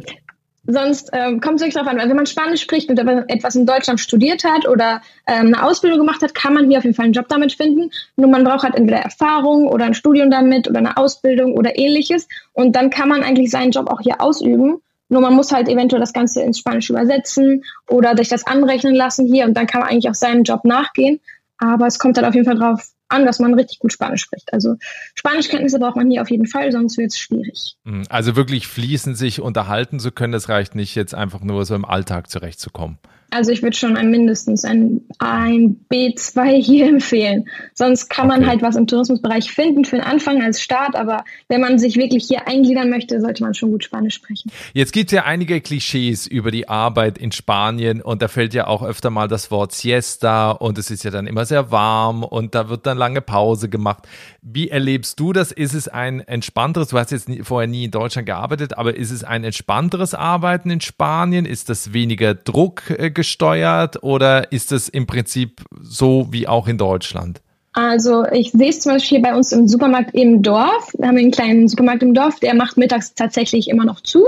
sonst 0.67 1.09
ähm, 1.13 1.39
kommt 1.39 1.55
es 1.55 1.61
wirklich 1.61 1.75
darauf 1.75 1.89
an, 1.89 1.97
weil 1.97 2.09
wenn 2.09 2.15
man 2.15 2.25
Spanisch 2.25 2.61
spricht 2.61 2.89
und 2.89 2.97
etwas 2.97 3.55
in 3.55 3.65
Deutschland 3.65 3.99
studiert 3.99 4.43
hat 4.43 4.67
oder 4.67 5.01
ähm, 5.27 5.47
eine 5.47 5.63
Ausbildung 5.63 5.99
gemacht 5.99 6.21
hat, 6.21 6.33
kann 6.33 6.53
man 6.53 6.67
hier 6.67 6.79
auf 6.79 6.83
jeden 6.83 6.95
Fall 6.95 7.05
einen 7.05 7.13
Job 7.13 7.27
damit 7.29 7.53
finden. 7.53 7.91
Nur 8.15 8.29
man 8.29 8.43
braucht 8.43 8.63
halt 8.63 8.75
entweder 8.75 8.99
Erfahrung 8.99 9.67
oder 9.67 9.85
ein 9.85 9.93
Studium 9.93 10.31
damit 10.31 10.67
oder 10.67 10.79
eine 10.79 10.97
Ausbildung 10.97 11.53
oder 11.53 11.77
ähnliches. 11.77 12.27
Und 12.53 12.75
dann 12.75 12.89
kann 12.89 13.09
man 13.09 13.23
eigentlich 13.23 13.51
seinen 13.51 13.71
Job 13.71 13.89
auch 13.89 14.01
hier 14.01 14.21
ausüben. 14.21 14.81
Nur 15.07 15.21
man 15.21 15.35
muss 15.35 15.51
halt 15.51 15.69
eventuell 15.69 15.99
das 15.99 16.13
Ganze 16.13 16.41
ins 16.41 16.57
Spanisch 16.57 16.89
übersetzen 16.89 17.63
oder 17.87 18.17
sich 18.17 18.27
das 18.27 18.47
anrechnen 18.47 18.95
lassen 18.95 19.27
hier 19.27 19.45
und 19.45 19.53
dann 19.53 19.67
kann 19.67 19.81
man 19.81 19.89
eigentlich 19.89 20.09
auch 20.09 20.15
seinem 20.15 20.43
Job 20.43 20.65
nachgehen. 20.65 21.19
Aber 21.57 21.87
es 21.87 21.99
kommt 21.99 22.17
halt 22.17 22.27
auf 22.27 22.35
jeden 22.35 22.45
Fall 22.45 22.57
drauf 22.57 22.89
an, 23.07 23.25
dass 23.25 23.39
man 23.39 23.53
richtig 23.53 23.79
gut 23.79 23.93
Spanisch 23.93 24.21
spricht. 24.21 24.51
Also 24.53 24.75
Spanischkenntnisse 25.15 25.79
braucht 25.79 25.95
man 25.95 26.09
hier 26.09 26.21
auf 26.21 26.29
jeden 26.29 26.47
Fall, 26.47 26.71
sonst 26.71 26.97
wird 26.97 27.11
es 27.11 27.19
schwierig. 27.19 27.77
Mhm. 27.83 28.03
Also 28.09 28.35
wirklich 28.35 28.67
fließend 28.67 29.17
sich 29.17 29.41
unterhalten 29.41 29.99
zu 29.99 30.11
können, 30.11 30.33
das 30.33 30.49
reicht 30.49 30.75
nicht, 30.75 30.95
jetzt 30.95 31.13
einfach 31.13 31.41
nur 31.41 31.65
so 31.65 31.75
im 31.75 31.85
Alltag 31.85 32.29
zurechtzukommen. 32.29 32.97
Also 33.35 33.51
ich 33.51 33.61
würde 33.61 33.75
schon 33.75 33.97
ein 33.97 34.11
mindestens 34.11 34.63
ein, 34.63 35.01
ein 35.19 35.77
B2 35.91 36.53
hier 36.63 36.87
empfehlen. 36.87 37.49
Sonst 37.73 38.09
kann 38.09 38.29
man 38.29 38.47
halt 38.47 38.61
was 38.61 38.77
im 38.77 38.87
Tourismusbereich 38.87 39.51
finden 39.51 39.83
für 39.83 39.97
den 39.97 40.05
Anfang 40.05 40.41
als 40.41 40.61
Start, 40.61 40.95
aber 40.95 41.25
wenn 41.49 41.59
man 41.59 41.77
sich 41.77 41.97
wirklich 41.97 42.25
hier 42.25 42.47
eingliedern 42.47 42.89
möchte, 42.89 43.19
sollte 43.19 43.43
man 43.43 43.53
schon 43.53 43.71
gut 43.71 43.83
Spanisch 43.83 44.15
sprechen. 44.15 44.49
Jetzt 44.73 44.93
gibt 44.93 45.11
es 45.11 45.15
ja 45.17 45.25
einige 45.25 45.59
Klischees 45.59 46.27
über 46.27 46.49
die 46.49 46.69
Arbeit 46.69 47.17
in 47.17 47.33
Spanien 47.33 48.01
und 48.01 48.21
da 48.21 48.29
fällt 48.29 48.53
ja 48.53 48.67
auch 48.67 48.81
öfter 48.81 49.09
mal 49.09 49.27
das 49.27 49.51
Wort 49.51 49.73
Siesta 49.73 50.51
und 50.51 50.77
es 50.77 50.89
ist 50.89 51.03
ja 51.03 51.11
dann 51.11 51.27
immer 51.27 51.43
sehr 51.43 51.71
warm 51.71 52.23
und 52.23 52.55
da 52.55 52.69
wird 52.69 52.85
dann 52.85 52.97
lange 52.97 53.19
Pause 53.19 53.67
gemacht. 53.67 54.07
Wie 54.41 54.69
erlebst 54.69 55.19
du 55.19 55.33
das? 55.33 55.51
Ist 55.51 55.73
es 55.73 55.89
ein 55.89 56.21
entspannteres, 56.21 56.87
du 56.87 56.97
hast 56.97 57.11
jetzt 57.11 57.27
nie, 57.27 57.43
vorher 57.43 57.67
nie 57.67 57.83
in 57.83 57.91
Deutschland 57.91 58.27
gearbeitet, 58.27 58.77
aber 58.77 58.95
ist 58.95 59.11
es 59.11 59.25
ein 59.25 59.43
entspannteres 59.43 60.13
Arbeiten 60.13 60.69
in 60.69 60.79
Spanien? 60.79 61.45
Ist 61.45 61.67
das 61.67 61.91
weniger 61.91 62.33
Druck 62.33 62.89
äh, 62.91 63.09
gesteuert 63.25 64.03
oder 64.03 64.51
ist 64.51 64.71
es 64.71 64.87
im 64.87 65.07
Prinzip 65.07 65.61
so 65.81 66.27
wie 66.29 66.47
auch 66.47 66.67
in 66.67 66.77
Deutschland? 66.77 67.41
Also 67.73 68.23
ich 68.31 68.51
sehe 68.51 68.69
es 68.69 68.79
zum 68.79 68.93
Beispiel 68.93 69.19
bei 69.19 69.35
uns 69.35 69.51
im 69.51 69.67
Supermarkt 69.67 70.13
im 70.13 70.43
Dorf. 70.43 70.93
Wir 70.97 71.07
haben 71.07 71.17
einen 71.17 71.31
kleinen 71.31 71.67
Supermarkt 71.67 72.03
im 72.03 72.13
Dorf, 72.13 72.39
der 72.39 72.53
macht 72.53 72.77
mittags 72.77 73.15
tatsächlich 73.15 73.67
immer 73.67 73.83
noch 73.83 73.99
zu. 74.01 74.27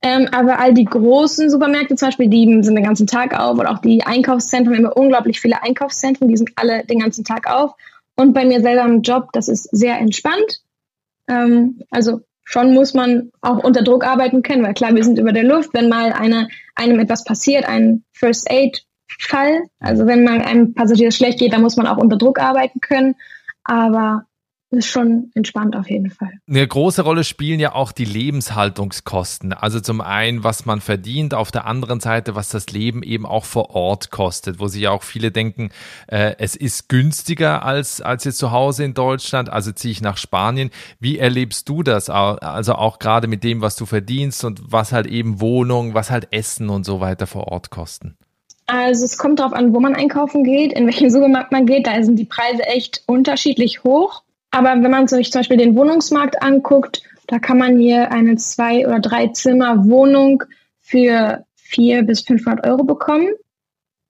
Ähm, 0.00 0.28
aber 0.30 0.60
all 0.60 0.72
die 0.72 0.84
großen 0.84 1.50
Supermärkte 1.50 1.96
zum 1.96 2.08
Beispiel, 2.08 2.28
die 2.28 2.62
sind 2.62 2.76
den 2.76 2.84
ganzen 2.84 3.08
Tag 3.08 3.38
auf 3.38 3.58
oder 3.58 3.72
auch 3.72 3.80
die 3.80 4.04
Einkaufszentren, 4.04 4.78
wir 4.78 4.86
haben 4.86 4.92
unglaublich 4.92 5.40
viele 5.40 5.60
Einkaufszentren, 5.62 6.28
die 6.28 6.36
sind 6.36 6.50
alle 6.54 6.84
den 6.84 7.00
ganzen 7.00 7.24
Tag 7.24 7.50
auf. 7.52 7.72
Und 8.14 8.32
bei 8.32 8.44
mir 8.44 8.60
selber 8.60 8.84
im 8.84 9.02
Job, 9.02 9.30
das 9.32 9.48
ist 9.48 9.64
sehr 9.64 9.98
entspannt. 9.98 10.62
Ähm, 11.28 11.82
also 11.90 12.20
schon 12.50 12.72
muss 12.72 12.94
man 12.94 13.30
auch 13.42 13.62
unter 13.62 13.82
Druck 13.82 14.06
arbeiten 14.06 14.42
können, 14.42 14.64
weil 14.64 14.72
klar, 14.72 14.94
wir 14.94 15.04
sind 15.04 15.18
über 15.18 15.32
der 15.32 15.44
Luft, 15.44 15.74
wenn 15.74 15.90
mal 15.90 16.14
eine, 16.14 16.48
einem 16.74 16.98
etwas 16.98 17.22
passiert, 17.22 17.68
ein 17.68 18.04
First 18.12 18.50
Aid 18.50 18.86
Fall, 19.20 19.64
also 19.80 20.06
wenn 20.06 20.24
mal 20.24 20.40
einem 20.40 20.72
Passagier 20.72 21.10
schlecht 21.10 21.40
geht, 21.40 21.52
dann 21.52 21.60
muss 21.60 21.76
man 21.76 21.86
auch 21.86 21.98
unter 21.98 22.16
Druck 22.16 22.40
arbeiten 22.40 22.80
können. 22.80 23.16
Aber 23.64 24.24
ist 24.70 24.88
schon 24.88 25.30
entspannt 25.34 25.74
auf 25.74 25.88
jeden 25.88 26.10
Fall. 26.10 26.32
Eine 26.46 26.66
große 26.66 27.02
Rolle 27.02 27.24
spielen 27.24 27.58
ja 27.58 27.74
auch 27.74 27.90
die 27.90 28.04
Lebenshaltungskosten. 28.04 29.54
Also 29.54 29.80
zum 29.80 30.00
einen, 30.00 30.44
was 30.44 30.66
man 30.66 30.80
verdient, 30.80 31.32
auf 31.32 31.50
der 31.50 31.66
anderen 31.66 32.00
Seite, 32.00 32.34
was 32.34 32.50
das 32.50 32.68
Leben 32.70 33.02
eben 33.02 33.24
auch 33.24 33.46
vor 33.46 33.70
Ort 33.70 34.10
kostet, 34.10 34.60
wo 34.60 34.68
sich 34.68 34.82
ja 34.82 34.90
auch 34.90 35.02
viele 35.02 35.30
denken, 35.30 35.70
äh, 36.06 36.34
es 36.38 36.54
ist 36.54 36.88
günstiger 36.88 37.64
als, 37.64 38.02
als 38.02 38.24
jetzt 38.24 38.38
zu 38.38 38.52
Hause 38.52 38.84
in 38.84 38.92
Deutschland, 38.92 39.48
also 39.48 39.72
ziehe 39.72 39.92
ich 39.92 40.02
nach 40.02 40.18
Spanien. 40.18 40.70
Wie 41.00 41.18
erlebst 41.18 41.68
du 41.68 41.82
das? 41.82 42.10
Also 42.10 42.74
auch 42.74 42.98
gerade 42.98 43.26
mit 43.26 43.44
dem, 43.44 43.62
was 43.62 43.76
du 43.76 43.86
verdienst 43.86 44.44
und 44.44 44.60
was 44.70 44.92
halt 44.92 45.06
eben 45.06 45.40
Wohnung, 45.40 45.94
was 45.94 46.10
halt 46.10 46.28
Essen 46.30 46.68
und 46.68 46.84
so 46.84 47.00
weiter 47.00 47.26
vor 47.26 47.48
Ort 47.48 47.70
kosten? 47.70 48.16
Also 48.66 49.06
es 49.06 49.16
kommt 49.16 49.38
darauf 49.38 49.54
an, 49.54 49.72
wo 49.72 49.80
man 49.80 49.94
einkaufen 49.94 50.44
geht, 50.44 50.74
in 50.74 50.84
welchen 50.84 51.10
Supermarkt 51.10 51.52
man 51.52 51.64
geht. 51.64 51.86
Da 51.86 52.02
sind 52.02 52.16
die 52.16 52.26
Preise 52.26 52.64
echt 52.64 53.02
unterschiedlich 53.06 53.82
hoch. 53.82 54.22
Aber 54.50 54.70
wenn 54.70 54.90
man 54.90 55.08
sich 55.08 55.30
zum 55.30 55.40
Beispiel 55.40 55.56
den 55.56 55.76
Wohnungsmarkt 55.76 56.42
anguckt, 56.42 57.02
da 57.26 57.38
kann 57.38 57.58
man 57.58 57.78
hier 57.78 58.10
eine 58.10 58.36
zwei 58.36 58.86
oder 58.86 59.00
drei 59.00 59.28
Zimmer 59.28 59.86
Wohnung 59.86 60.42
für 60.80 61.44
vier 61.54 62.02
bis 62.02 62.22
500 62.22 62.66
Euro 62.66 62.84
bekommen. 62.84 63.28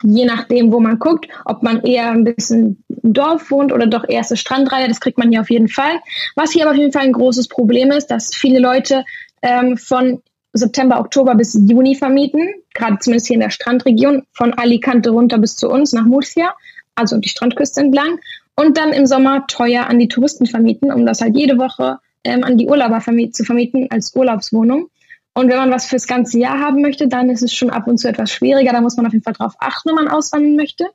Je 0.04 0.24
nachdem, 0.24 0.70
wo 0.70 0.78
man 0.78 1.00
guckt, 1.00 1.26
ob 1.44 1.64
man 1.64 1.82
eher 1.82 2.12
ein 2.12 2.22
bisschen 2.22 2.84
im 3.02 3.12
Dorf 3.12 3.50
wohnt 3.50 3.72
oder 3.72 3.88
doch 3.88 4.08
erste 4.08 4.36
Strandreihe, 4.36 4.86
das 4.86 5.00
kriegt 5.00 5.18
man 5.18 5.30
hier 5.30 5.40
auf 5.40 5.50
jeden 5.50 5.66
Fall. 5.66 5.98
Was 6.36 6.52
hier 6.52 6.62
aber 6.62 6.70
auf 6.70 6.78
jeden 6.78 6.92
Fall 6.92 7.02
ein 7.02 7.12
großes 7.12 7.48
Problem 7.48 7.90
ist, 7.90 8.06
dass 8.06 8.32
viele 8.32 8.60
Leute 8.60 9.04
ähm, 9.42 9.76
von 9.76 10.22
September, 10.52 11.00
Oktober 11.00 11.34
bis 11.34 11.54
Juni 11.54 11.96
vermieten, 11.96 12.48
gerade 12.74 12.98
zumindest 13.00 13.26
hier 13.26 13.34
in 13.34 13.40
der 13.40 13.50
Strandregion, 13.50 14.22
von 14.32 14.54
Alicante 14.54 15.10
runter 15.10 15.38
bis 15.38 15.56
zu 15.56 15.68
uns 15.68 15.92
nach 15.92 16.04
Murcia, 16.04 16.54
also 16.94 17.18
die 17.18 17.28
Strandküste 17.28 17.80
entlang 17.80 18.20
und 18.58 18.76
dann 18.76 18.92
im 18.92 19.06
Sommer 19.06 19.46
teuer 19.46 19.86
an 19.86 20.00
die 20.00 20.08
Touristen 20.08 20.44
vermieten, 20.44 20.90
um 20.90 21.06
das 21.06 21.20
halt 21.20 21.36
jede 21.36 21.58
Woche 21.58 22.00
ähm, 22.24 22.42
an 22.42 22.58
die 22.58 22.66
Urlauber 22.66 23.00
vermiet 23.00 23.36
zu 23.36 23.44
vermieten 23.44 23.86
als 23.90 24.16
Urlaubswohnung. 24.16 24.88
Und 25.32 25.48
wenn 25.48 25.58
man 25.58 25.70
was 25.70 25.86
fürs 25.86 26.08
ganze 26.08 26.40
Jahr 26.40 26.58
haben 26.58 26.82
möchte, 26.82 27.06
dann 27.06 27.30
ist 27.30 27.42
es 27.42 27.54
schon 27.54 27.70
ab 27.70 27.86
und 27.86 27.98
zu 27.98 28.08
etwas 28.08 28.32
schwieriger. 28.32 28.72
Da 28.72 28.80
muss 28.80 28.96
man 28.96 29.06
auf 29.06 29.12
jeden 29.12 29.22
Fall 29.22 29.34
drauf 29.34 29.54
achten, 29.60 29.90
wenn 29.90 29.94
man 29.94 30.08
auswandern 30.08 30.56
möchte. 30.56 30.86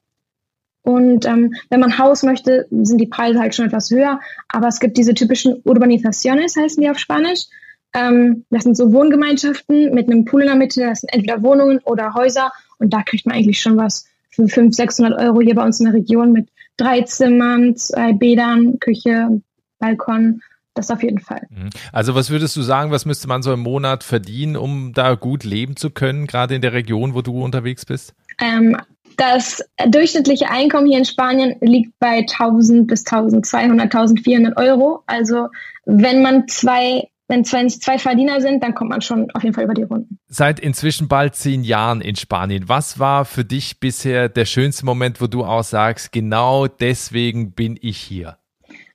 Und 0.82 1.26
ähm, 1.26 1.54
wenn 1.70 1.80
man 1.80 1.98
Haus 1.98 2.24
möchte, 2.24 2.68
sind 2.70 2.98
die 2.98 3.08
Preise 3.08 3.40
halt 3.40 3.56
schon 3.56 3.68
etwas 3.68 3.90
höher. 3.90 4.20
Aber 4.50 4.68
es 4.68 4.82
gibt 4.82 4.98
diese 4.98 5.14
typischen 5.14 5.62
Urbanizaciones, 5.64 6.58
heißen 6.58 6.84
die 6.84 6.90
auf 6.90 7.00
Spanisch. 7.00 7.46
Ähm, 7.94 8.44
das 8.50 8.64
sind 8.64 8.76
so 8.76 8.92
Wohngemeinschaften 8.92 9.94
mit 9.94 10.10
einem 10.10 10.26
Pool 10.26 10.42
in 10.42 10.48
der 10.48 10.58
Mitte. 10.58 10.82
Das 10.82 11.00
sind 11.00 11.14
entweder 11.14 11.42
Wohnungen 11.42 11.80
oder 11.86 12.14
Häuser. 12.14 12.52
Und 12.78 12.94
da 12.94 13.04
kriegt 13.04 13.26
man 13.26 13.38
eigentlich 13.38 13.62
schon 13.62 13.78
was 13.78 14.06
für 14.32 14.50
500, 14.50 14.76
600 14.76 15.22
Euro 15.22 15.40
hier 15.40 15.56
bei 15.56 15.64
uns 15.64 15.80
in 15.80 15.86
der 15.86 15.94
Region 15.94 16.34
mit 16.34 16.50
drei 16.78 17.02
Zimmern, 17.02 17.76
zwei 17.76 18.14
Bädern, 18.14 18.80
Küche, 18.80 19.42
Balkon. 19.80 20.42
Das 20.76 20.90
auf 20.90 21.04
jeden 21.04 21.20
Fall. 21.20 21.44
Mhm. 21.50 21.70
Also 21.92 22.16
was 22.16 22.32
würdest 22.32 22.56
du 22.56 22.64
sagen, 22.64 22.90
was 22.90 23.06
müsste 23.06 23.28
man 23.28 23.44
so 23.44 23.54
im 23.54 23.60
Monat 23.60 24.04
verdienen, 24.04 24.56
um 24.56 24.92
da 24.94 25.14
gut 25.14 25.44
leben 25.44 25.76
zu 25.76 25.92
können, 25.92 26.26
gerade 26.26 26.56
in 26.56 26.62
der 26.62 26.74
Region, 26.74 27.14
wo 27.14 27.22
du 27.22 27.44
unterwegs 27.44 27.86
bist? 27.86 28.16
Ähm, 28.42 28.76
das 29.18 29.64
durchschnittliche 29.88 30.50
Einkommen 30.50 30.88
hier 30.88 30.98
in 30.98 31.06
Spanien 31.06 31.56
liegt 31.62 31.98
bei 32.00 32.26
1000 32.28 32.88
bis 32.88 33.06
1200, 33.06 33.94
1400 33.94 34.58
Euro. 34.58 35.04
Also 35.06 35.50
wenn 35.86 36.24
man 36.24 36.48
zwei 36.48 37.08
wenn 37.28 37.42
es 37.42 37.80
zwei 37.80 37.98
Verdiener 37.98 38.42
sind, 38.42 38.64
dann 38.64 38.76
kommt 38.76 38.90
man 38.90 39.02
schon 39.02 39.32
auf 39.32 39.44
jeden 39.44 39.56
Fall 39.56 39.64
über 39.64 39.74
die 39.74 39.84
Runden. 39.84 40.20
Seit 40.28 40.60
inzwischen 40.60 41.08
bald 41.08 41.36
zehn 41.36 41.64
Jahren 41.64 42.02
in 42.02 42.16
Spanien. 42.16 42.68
Was 42.68 43.00
war 43.00 43.26
für 43.26 43.46
dich 43.46 43.80
bisher 43.80 44.30
der 44.30 44.46
schönste 44.46 44.86
Moment, 44.86 45.22
wo 45.22 45.28
du 45.28 45.44
auch 45.44 45.64
sagst, 45.64 46.12
genau 46.12 46.68
deswegen 46.68 47.54
bin 47.54 47.78
ich 47.82 47.98
hier? 47.98 48.38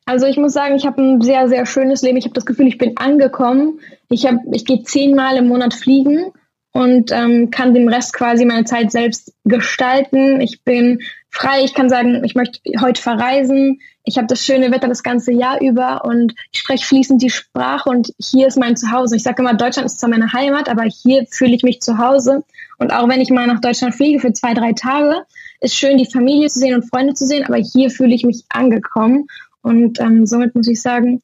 Also 0.04 0.26
ich 0.26 0.38
muss 0.38 0.54
sagen, 0.54 0.74
ich 0.74 0.86
habe 0.86 1.02
ein 1.02 1.20
sehr, 1.20 1.48
sehr 1.48 1.66
schönes 1.66 2.02
Leben. 2.02 2.16
Ich 2.16 2.24
habe 2.24 2.34
das 2.34 2.46
Gefühl, 2.46 2.66
ich 2.66 2.78
bin 2.78 2.96
angekommen. 2.96 3.80
Ich, 4.08 4.24
hab, 4.26 4.36
ich 4.52 4.64
gehe 4.64 4.82
zehnmal 4.82 5.36
im 5.36 5.48
Monat 5.48 5.74
fliegen 5.74 6.32
und 6.72 7.12
ähm, 7.12 7.50
kann 7.50 7.74
den 7.74 7.88
Rest 7.88 8.14
quasi 8.14 8.44
meine 8.44 8.64
Zeit 8.64 8.90
selbst 8.90 9.34
gestalten. 9.44 10.40
Ich 10.40 10.64
bin 10.64 11.00
frei, 11.28 11.62
ich 11.62 11.74
kann 11.74 11.90
sagen, 11.90 12.24
ich 12.24 12.34
möchte 12.34 12.60
heute 12.80 13.02
verreisen. 13.02 13.80
Ich 14.08 14.16
habe 14.16 14.26
das 14.26 14.42
schöne 14.42 14.70
Wetter 14.70 14.88
das 14.88 15.02
ganze 15.02 15.32
Jahr 15.32 15.60
über 15.60 16.02
und 16.06 16.34
ich 16.50 16.60
spreche 16.60 16.86
fließend 16.86 17.20
die 17.20 17.28
Sprache 17.28 17.90
und 17.90 18.10
hier 18.18 18.46
ist 18.46 18.56
mein 18.56 18.74
Zuhause. 18.74 19.16
Ich 19.16 19.22
sage 19.22 19.42
immer, 19.42 19.52
Deutschland 19.52 19.84
ist 19.84 20.00
zwar 20.00 20.08
meine 20.08 20.32
Heimat, 20.32 20.70
aber 20.70 20.84
hier 20.84 21.26
fühle 21.30 21.54
ich 21.54 21.62
mich 21.62 21.80
zu 21.80 21.98
Hause. 21.98 22.42
Und 22.78 22.90
auch 22.90 23.06
wenn 23.06 23.20
ich 23.20 23.28
mal 23.28 23.46
nach 23.46 23.60
Deutschland 23.60 23.94
fliege 23.94 24.18
für 24.18 24.32
zwei, 24.32 24.54
drei 24.54 24.72
Tage, 24.72 25.24
ist 25.60 25.76
schön, 25.76 25.98
die 25.98 26.10
Familie 26.10 26.48
zu 26.48 26.58
sehen 26.58 26.74
und 26.74 26.88
Freunde 26.88 27.12
zu 27.12 27.26
sehen, 27.26 27.44
aber 27.44 27.58
hier 27.58 27.90
fühle 27.90 28.14
ich 28.14 28.24
mich 28.24 28.46
angekommen. 28.48 29.26
Und 29.60 30.00
ähm, 30.00 30.24
somit 30.24 30.54
muss 30.54 30.68
ich 30.68 30.80
sagen, 30.80 31.20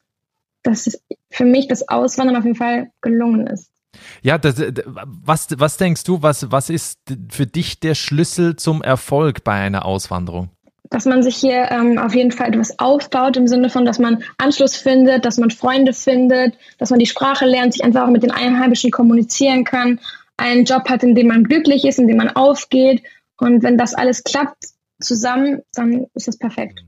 dass 0.61 1.01
für 1.31 1.45
mich 1.45 1.67
das 1.67 1.89
Auswandern 1.89 2.35
auf 2.35 2.43
jeden 2.43 2.55
Fall 2.55 2.91
gelungen 3.01 3.47
ist. 3.47 3.71
Ja, 4.21 4.37
das, 4.37 4.61
was, 5.05 5.47
was 5.57 5.77
denkst 5.77 6.03
du, 6.03 6.21
was, 6.21 6.51
was 6.51 6.69
ist 6.69 6.99
für 7.29 7.47
dich 7.47 7.79
der 7.79 7.95
Schlüssel 7.95 8.57
zum 8.57 8.83
Erfolg 8.83 9.43
bei 9.43 9.53
einer 9.53 9.85
Auswanderung? 9.85 10.51
Dass 10.89 11.05
man 11.05 11.23
sich 11.23 11.35
hier 11.35 11.71
ähm, 11.71 11.97
auf 11.97 12.13
jeden 12.13 12.31
Fall 12.31 12.49
etwas 12.49 12.79
aufbaut, 12.79 13.37
im 13.37 13.47
Sinne 13.47 13.69
von, 13.69 13.85
dass 13.85 13.99
man 13.99 14.23
Anschluss 14.37 14.75
findet, 14.75 15.25
dass 15.25 15.37
man 15.37 15.51
Freunde 15.51 15.93
findet, 15.93 16.55
dass 16.77 16.89
man 16.89 16.99
die 16.99 17.05
Sprache 17.05 17.45
lernt, 17.45 17.73
sich 17.73 17.83
einfach 17.83 18.03
auch 18.03 18.11
mit 18.11 18.23
den 18.23 18.31
Einheimischen 18.31 18.91
kommunizieren 18.91 19.63
kann, 19.63 19.99
einen 20.37 20.65
Job 20.65 20.87
hat, 20.89 21.03
in 21.03 21.15
dem 21.15 21.27
man 21.27 21.43
glücklich 21.43 21.85
ist, 21.85 21.99
in 21.99 22.07
dem 22.07 22.17
man 22.17 22.29
aufgeht. 22.29 23.03
Und 23.37 23.63
wenn 23.63 23.77
das 23.77 23.93
alles 23.93 24.23
klappt 24.23 24.65
zusammen, 24.99 25.61
dann 25.73 26.07
ist 26.13 26.27
das 26.27 26.37
perfekt. 26.37 26.79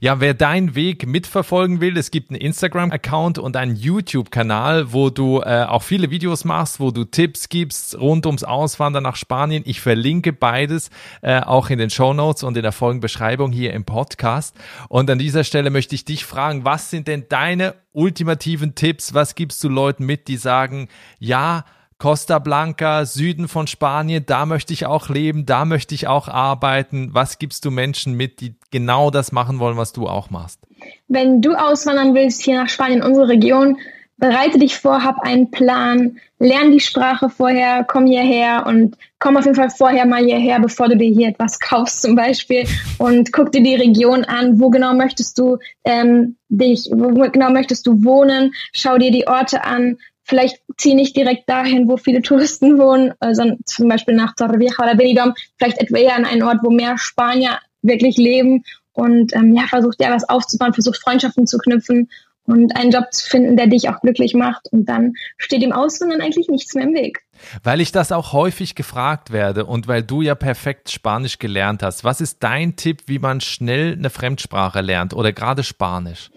Ja, 0.00 0.20
wer 0.20 0.34
deinen 0.34 0.74
Weg 0.74 1.06
mitverfolgen 1.06 1.80
will, 1.80 1.96
es 1.96 2.10
gibt 2.10 2.30
einen 2.30 2.40
Instagram-Account 2.40 3.38
und 3.38 3.56
einen 3.56 3.76
YouTube-Kanal, 3.76 4.92
wo 4.92 5.10
du 5.10 5.40
äh, 5.40 5.64
auch 5.68 5.82
viele 5.82 6.10
Videos 6.10 6.44
machst, 6.44 6.80
wo 6.80 6.90
du 6.90 7.04
Tipps 7.04 7.48
gibst 7.48 7.98
rund 7.98 8.26
ums 8.26 8.44
Auswandern 8.44 9.02
nach 9.02 9.16
Spanien. 9.16 9.62
Ich 9.66 9.80
verlinke 9.80 10.32
beides 10.32 10.90
äh, 11.22 11.40
auch 11.40 11.70
in 11.70 11.78
den 11.78 11.90
Show 11.90 12.12
Notes 12.12 12.42
und 12.42 12.56
in 12.56 12.62
der 12.62 12.72
Folgenbeschreibung 12.72 13.52
hier 13.52 13.72
im 13.72 13.84
Podcast. 13.84 14.56
Und 14.88 15.10
an 15.10 15.18
dieser 15.18 15.44
Stelle 15.44 15.70
möchte 15.70 15.94
ich 15.94 16.04
dich 16.04 16.24
fragen, 16.24 16.64
was 16.64 16.90
sind 16.90 17.08
denn 17.08 17.26
deine 17.28 17.74
ultimativen 17.92 18.74
Tipps? 18.74 19.14
Was 19.14 19.34
gibst 19.34 19.62
du 19.64 19.68
Leuten 19.68 20.06
mit, 20.06 20.28
die 20.28 20.36
sagen, 20.36 20.88
ja, 21.18 21.64
Costa 21.98 22.38
Blanca, 22.38 23.04
Süden 23.04 23.48
von 23.48 23.66
Spanien, 23.66 24.24
da 24.24 24.46
möchte 24.46 24.72
ich 24.72 24.86
auch 24.86 25.08
leben, 25.08 25.46
da 25.46 25.64
möchte 25.64 25.96
ich 25.96 26.06
auch 26.06 26.28
arbeiten. 26.28 27.10
Was 27.12 27.38
gibst 27.38 27.64
du 27.64 27.72
Menschen 27.72 28.14
mit, 28.14 28.40
die 28.40 28.54
genau 28.70 29.10
das 29.10 29.32
machen 29.32 29.58
wollen, 29.58 29.76
was 29.76 29.92
du 29.92 30.06
auch 30.06 30.30
machst? 30.30 30.60
Wenn 31.08 31.42
du 31.42 31.54
auswandern 31.54 32.14
willst 32.14 32.42
hier 32.42 32.62
nach 32.62 32.68
Spanien, 32.68 33.02
unsere 33.02 33.28
Region, 33.28 33.78
bereite 34.18 34.58
dich 34.58 34.76
vor, 34.76 35.02
hab 35.02 35.20
einen 35.20 35.50
Plan, 35.50 36.18
lern 36.38 36.72
die 36.72 36.80
Sprache 36.80 37.30
vorher, 37.30 37.84
komm 37.84 38.06
hierher 38.06 38.64
und 38.66 38.96
komm 39.18 39.36
auf 39.36 39.44
jeden 39.44 39.56
Fall 39.56 39.70
vorher 39.70 40.06
mal 40.06 40.24
hierher, 40.24 40.60
bevor 40.60 40.88
du 40.88 40.96
dir 40.96 41.10
hier 41.10 41.28
etwas 41.28 41.58
kaufst 41.60 42.02
zum 42.02 42.14
Beispiel 42.14 42.64
und 42.98 43.32
guck 43.32 43.52
dir 43.52 43.62
die 43.62 43.76
Region 43.76 44.24
an, 44.24 44.60
wo 44.60 44.70
genau 44.70 44.94
möchtest 44.94 45.38
du 45.38 45.58
ähm, 45.84 46.36
dich, 46.48 46.88
wo 46.92 47.08
genau 47.30 47.50
möchtest 47.50 47.86
du 47.86 48.04
wohnen, 48.04 48.52
schau 48.72 48.98
dir 48.98 49.10
die 49.10 49.26
Orte 49.26 49.64
an, 49.64 49.98
vielleicht 50.28 50.62
zieh 50.76 50.94
nicht 50.94 51.16
direkt 51.16 51.48
dahin, 51.48 51.88
wo 51.88 51.96
viele 51.96 52.22
Touristen 52.22 52.78
wohnen, 52.78 53.12
äh, 53.20 53.34
sondern 53.34 53.58
zum 53.64 53.88
Beispiel 53.88 54.14
nach 54.14 54.34
Torrevieja 54.34 54.74
oder 54.78 54.94
Benidorm, 54.94 55.34
vielleicht 55.56 55.78
etwa 55.78 55.96
eher 55.96 56.16
an 56.16 56.26
einen 56.26 56.42
Ort, 56.42 56.58
wo 56.62 56.70
mehr 56.70 56.98
Spanier 56.98 57.58
wirklich 57.82 58.16
leben 58.16 58.64
und 58.92 59.34
ähm, 59.34 59.54
ja, 59.54 59.62
versucht 59.68 60.00
ja 60.00 60.14
was 60.14 60.28
aufzubauen, 60.28 60.74
versucht 60.74 60.98
Freundschaften 60.98 61.46
zu 61.46 61.58
knüpfen 61.58 62.10
und 62.44 62.76
einen 62.76 62.90
Job 62.90 63.06
zu 63.10 63.28
finden, 63.28 63.56
der 63.56 63.68
dich 63.68 63.88
auch 63.88 64.00
glücklich 64.00 64.34
macht 64.34 64.68
und 64.72 64.86
dann 64.86 65.14
steht 65.36 65.62
dem 65.62 65.72
Auswandern 65.72 66.20
eigentlich 66.20 66.48
nichts 66.48 66.74
mehr 66.74 66.84
im 66.84 66.94
Weg. 66.94 67.20
Weil 67.62 67.80
ich 67.80 67.92
das 67.92 68.12
auch 68.12 68.32
häufig 68.32 68.74
gefragt 68.74 69.32
werde 69.32 69.64
und 69.64 69.86
weil 69.86 70.02
du 70.02 70.22
ja 70.22 70.34
perfekt 70.34 70.90
Spanisch 70.90 71.38
gelernt 71.38 71.82
hast, 71.82 72.04
was 72.04 72.20
ist 72.20 72.42
dein 72.42 72.76
Tipp, 72.76 73.02
wie 73.06 73.18
man 73.18 73.40
schnell 73.40 73.92
eine 73.92 74.10
Fremdsprache 74.10 74.80
lernt 74.80 75.14
oder 75.14 75.32
gerade 75.32 75.62
Spanisch? 75.62 76.30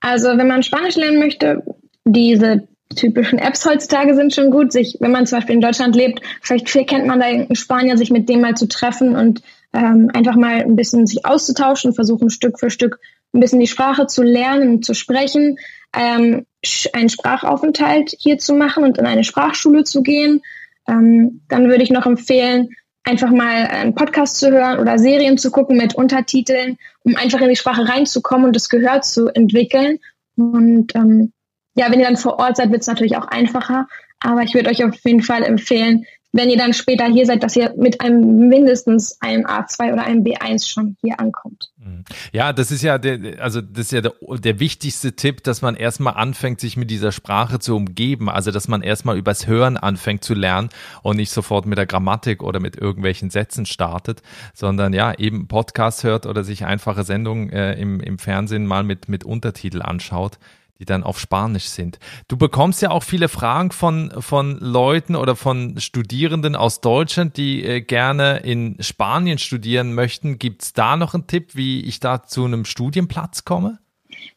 Also, 0.00 0.28
wenn 0.28 0.46
man 0.46 0.62
Spanisch 0.62 0.96
lernen 0.96 1.18
möchte, 1.18 1.62
diese 2.04 2.68
typischen 2.94 3.38
Apps 3.38 3.66
heutzutage 3.66 4.14
sind 4.14 4.34
schon 4.34 4.50
gut. 4.50 4.72
Sich, 4.72 4.96
wenn 5.00 5.12
man 5.12 5.26
zum 5.26 5.38
Beispiel 5.38 5.54
in 5.54 5.60
Deutschland 5.60 5.94
lebt, 5.94 6.20
vielleicht 6.42 6.66
kennt 6.66 7.06
man 7.06 7.20
da 7.20 7.26
irgendeinen 7.28 7.56
Spanier, 7.56 7.96
sich 7.96 8.10
mit 8.10 8.28
dem 8.28 8.40
mal 8.40 8.54
zu 8.54 8.66
treffen 8.66 9.16
und 9.16 9.42
ähm, 9.72 10.10
einfach 10.14 10.36
mal 10.36 10.62
ein 10.62 10.76
bisschen 10.76 11.06
sich 11.06 11.26
auszutauschen, 11.26 11.92
versuchen 11.92 12.30
Stück 12.30 12.58
für 12.58 12.70
Stück 12.70 12.98
ein 13.34 13.40
bisschen 13.40 13.60
die 13.60 13.66
Sprache 13.66 14.06
zu 14.06 14.22
lernen 14.22 14.82
zu 14.82 14.94
sprechen, 14.94 15.58
ähm, 15.94 16.46
einen 16.92 17.08
Sprachaufenthalt 17.08 18.14
hier 18.18 18.38
zu 18.38 18.54
machen 18.54 18.84
und 18.84 18.98
in 18.98 19.06
eine 19.06 19.24
Sprachschule 19.24 19.84
zu 19.84 20.02
gehen. 20.02 20.40
Ähm, 20.88 21.42
dann 21.48 21.68
würde 21.68 21.82
ich 21.82 21.90
noch 21.90 22.06
empfehlen, 22.06 22.70
einfach 23.04 23.30
mal 23.30 23.66
einen 23.66 23.94
Podcast 23.94 24.38
zu 24.38 24.50
hören 24.50 24.78
oder 24.78 24.98
Serien 24.98 25.38
zu 25.38 25.50
gucken 25.50 25.76
mit 25.76 25.94
Untertiteln, 25.94 26.78
um 27.04 27.16
einfach 27.16 27.40
in 27.40 27.48
die 27.48 27.56
Sprache 27.56 27.88
reinzukommen 27.88 28.46
und 28.46 28.56
das 28.56 28.68
Gehör 28.68 29.02
zu 29.02 29.28
entwickeln. 29.28 29.98
Und 30.36 30.94
ähm, 30.94 31.32
ja, 31.74 31.90
wenn 31.90 32.00
ihr 32.00 32.06
dann 32.06 32.16
vor 32.16 32.38
Ort 32.38 32.56
seid, 32.56 32.70
wird 32.70 32.82
es 32.82 32.88
natürlich 32.88 33.16
auch 33.16 33.26
einfacher. 33.26 33.86
Aber 34.20 34.42
ich 34.42 34.54
würde 34.54 34.70
euch 34.70 34.84
auf 34.84 34.96
jeden 35.04 35.22
Fall 35.22 35.44
empfehlen, 35.44 36.04
wenn 36.32 36.50
ihr 36.50 36.58
dann 36.58 36.74
später 36.74 37.06
hier 37.06 37.24
seid, 37.24 37.42
dass 37.42 37.56
ihr 37.56 37.72
mit 37.78 38.02
einem 38.02 38.48
mindestens 38.48 39.16
einem 39.20 39.46
A2 39.46 39.94
oder 39.94 40.04
einem 40.04 40.24
B1 40.24 40.68
schon 40.70 40.96
hier 41.00 41.18
ankommt. 41.18 41.70
Mhm. 41.78 42.04
Ja, 42.32 42.52
das 42.52 42.70
ist 42.70 42.82
ja 42.82 42.98
der, 42.98 43.42
also 43.42 43.62
das 43.62 43.86
ist 43.86 43.92
ja 43.92 44.02
der, 44.02 44.12
der 44.20 44.60
wichtigste 44.60 45.16
Tipp, 45.16 45.42
dass 45.44 45.62
man 45.62 45.74
erstmal 45.74 46.14
anfängt, 46.14 46.60
sich 46.60 46.76
mit 46.76 46.90
dieser 46.90 47.12
Sprache 47.12 47.60
zu 47.60 47.74
umgeben. 47.74 48.28
Also 48.28 48.50
dass 48.50 48.68
man 48.68 48.82
erstmal 48.82 49.16
übers 49.16 49.46
Hören 49.46 49.78
anfängt 49.78 50.22
zu 50.22 50.34
lernen 50.34 50.68
und 51.02 51.16
nicht 51.16 51.30
sofort 51.30 51.64
mit 51.64 51.78
der 51.78 51.86
Grammatik 51.86 52.42
oder 52.42 52.60
mit 52.60 52.76
irgendwelchen 52.76 53.30
Sätzen 53.30 53.64
startet, 53.64 54.20
sondern 54.52 54.92
ja, 54.92 55.14
eben 55.14 55.48
Podcast 55.48 56.04
hört 56.04 56.26
oder 56.26 56.44
sich 56.44 56.66
einfache 56.66 57.04
Sendungen 57.04 57.50
äh, 57.50 57.72
im, 57.74 58.00
im 58.00 58.18
Fernsehen 58.18 58.66
mal 58.66 58.82
mit, 58.82 59.08
mit 59.08 59.24
Untertitel 59.24 59.80
anschaut 59.80 60.38
die 60.78 60.84
dann 60.84 61.02
auf 61.02 61.18
Spanisch 61.18 61.64
sind. 61.64 61.98
Du 62.28 62.36
bekommst 62.36 62.82
ja 62.82 62.90
auch 62.90 63.02
viele 63.02 63.28
Fragen 63.28 63.72
von, 63.72 64.12
von 64.20 64.58
Leuten 64.60 65.16
oder 65.16 65.34
von 65.34 65.80
Studierenden 65.80 66.54
aus 66.54 66.80
Deutschland, 66.80 67.36
die 67.36 67.64
äh, 67.64 67.80
gerne 67.80 68.38
in 68.44 68.76
Spanien 68.80 69.38
studieren 69.38 69.94
möchten. 69.94 70.38
Gibt 70.38 70.62
es 70.62 70.72
da 70.72 70.96
noch 70.96 71.14
einen 71.14 71.26
Tipp, 71.26 71.56
wie 71.56 71.84
ich 71.84 71.98
da 71.98 72.22
zu 72.22 72.44
einem 72.44 72.64
Studienplatz 72.64 73.44
komme? 73.44 73.78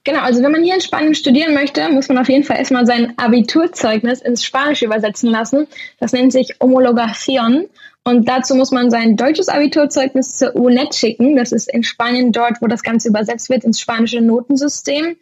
Genau, 0.03 0.21
also 0.21 0.41
wenn 0.41 0.51
man 0.51 0.63
hier 0.63 0.75
in 0.75 0.81
Spanien 0.81 1.13
studieren 1.13 1.53
möchte, 1.53 1.87
muss 1.89 2.07
man 2.07 2.17
auf 2.17 2.27
jeden 2.27 2.43
Fall 2.43 2.57
erstmal 2.57 2.87
sein 2.87 3.13
Abiturzeugnis 3.17 4.21
ins 4.21 4.43
Spanische 4.43 4.85
übersetzen 4.85 5.29
lassen. 5.29 5.67
Das 5.99 6.11
nennt 6.11 6.31
sich 6.31 6.55
Homologación. 6.59 7.67
Und 8.03 8.27
dazu 8.27 8.55
muss 8.55 8.71
man 8.71 8.89
sein 8.89 9.15
deutsches 9.15 9.47
Abiturzeugnis 9.47 10.37
zur 10.37 10.55
UNED 10.55 10.95
schicken. 10.95 11.35
Das 11.35 11.51
ist 11.51 11.71
in 11.71 11.83
Spanien 11.83 12.31
dort, 12.31 12.61
wo 12.61 12.67
das 12.67 12.81
Ganze 12.81 13.09
übersetzt 13.09 13.49
wird 13.49 13.63
ins 13.63 13.79
spanische 13.79 14.21
Notensystem. 14.21 15.17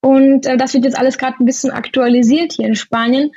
Und 0.00 0.46
äh, 0.46 0.56
das 0.56 0.74
wird 0.74 0.84
jetzt 0.84 0.98
alles 0.98 1.18
gerade 1.18 1.36
ein 1.40 1.46
bisschen 1.46 1.70
aktualisiert 1.70 2.52
hier 2.52 2.66
in 2.66 2.76
Spanien. 2.76 3.32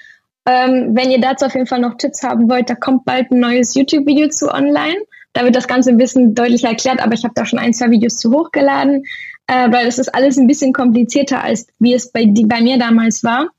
Ähm, 0.46 0.96
wenn 0.96 1.12
ihr 1.12 1.20
dazu 1.20 1.46
auf 1.46 1.54
jeden 1.54 1.68
Fall 1.68 1.80
noch 1.80 1.98
Tipps 1.98 2.24
haben 2.24 2.50
wollt, 2.50 2.70
da 2.70 2.76
kommt 2.76 3.06
bald 3.06 3.32
ein 3.32 3.40
neues 3.40 3.76
YouTube-Video 3.76 4.30
zu 4.30 4.52
online. 4.54 4.98
Da 5.34 5.44
wird 5.44 5.56
das 5.56 5.68
Ganze 5.68 5.92
ein 5.92 5.98
bisschen 5.98 6.34
deutlicher 6.34 6.70
erklärt, 6.70 7.02
aber 7.02 7.14
ich 7.14 7.24
habe 7.24 7.34
da 7.36 7.46
schon 7.46 7.60
ein, 7.60 7.74
zwei 7.74 7.92
Videos 7.92 8.18
zu 8.18 8.32
hochgeladen, 8.32 9.04
äh, 9.48 9.72
weil 9.72 9.88
es 9.88 10.00
ist 10.00 10.14
alles 10.14 10.38
ein 10.38 10.48
bisschen 10.48 10.74
komplizierter, 10.74 11.44
als 11.44 11.68
wie 11.78 11.94
es 11.94 12.12
bei, 12.12 12.26
die, 12.26 12.46
bei 12.46 12.62
mir 12.62 12.80
damals 12.80 13.24
war. 13.24 13.50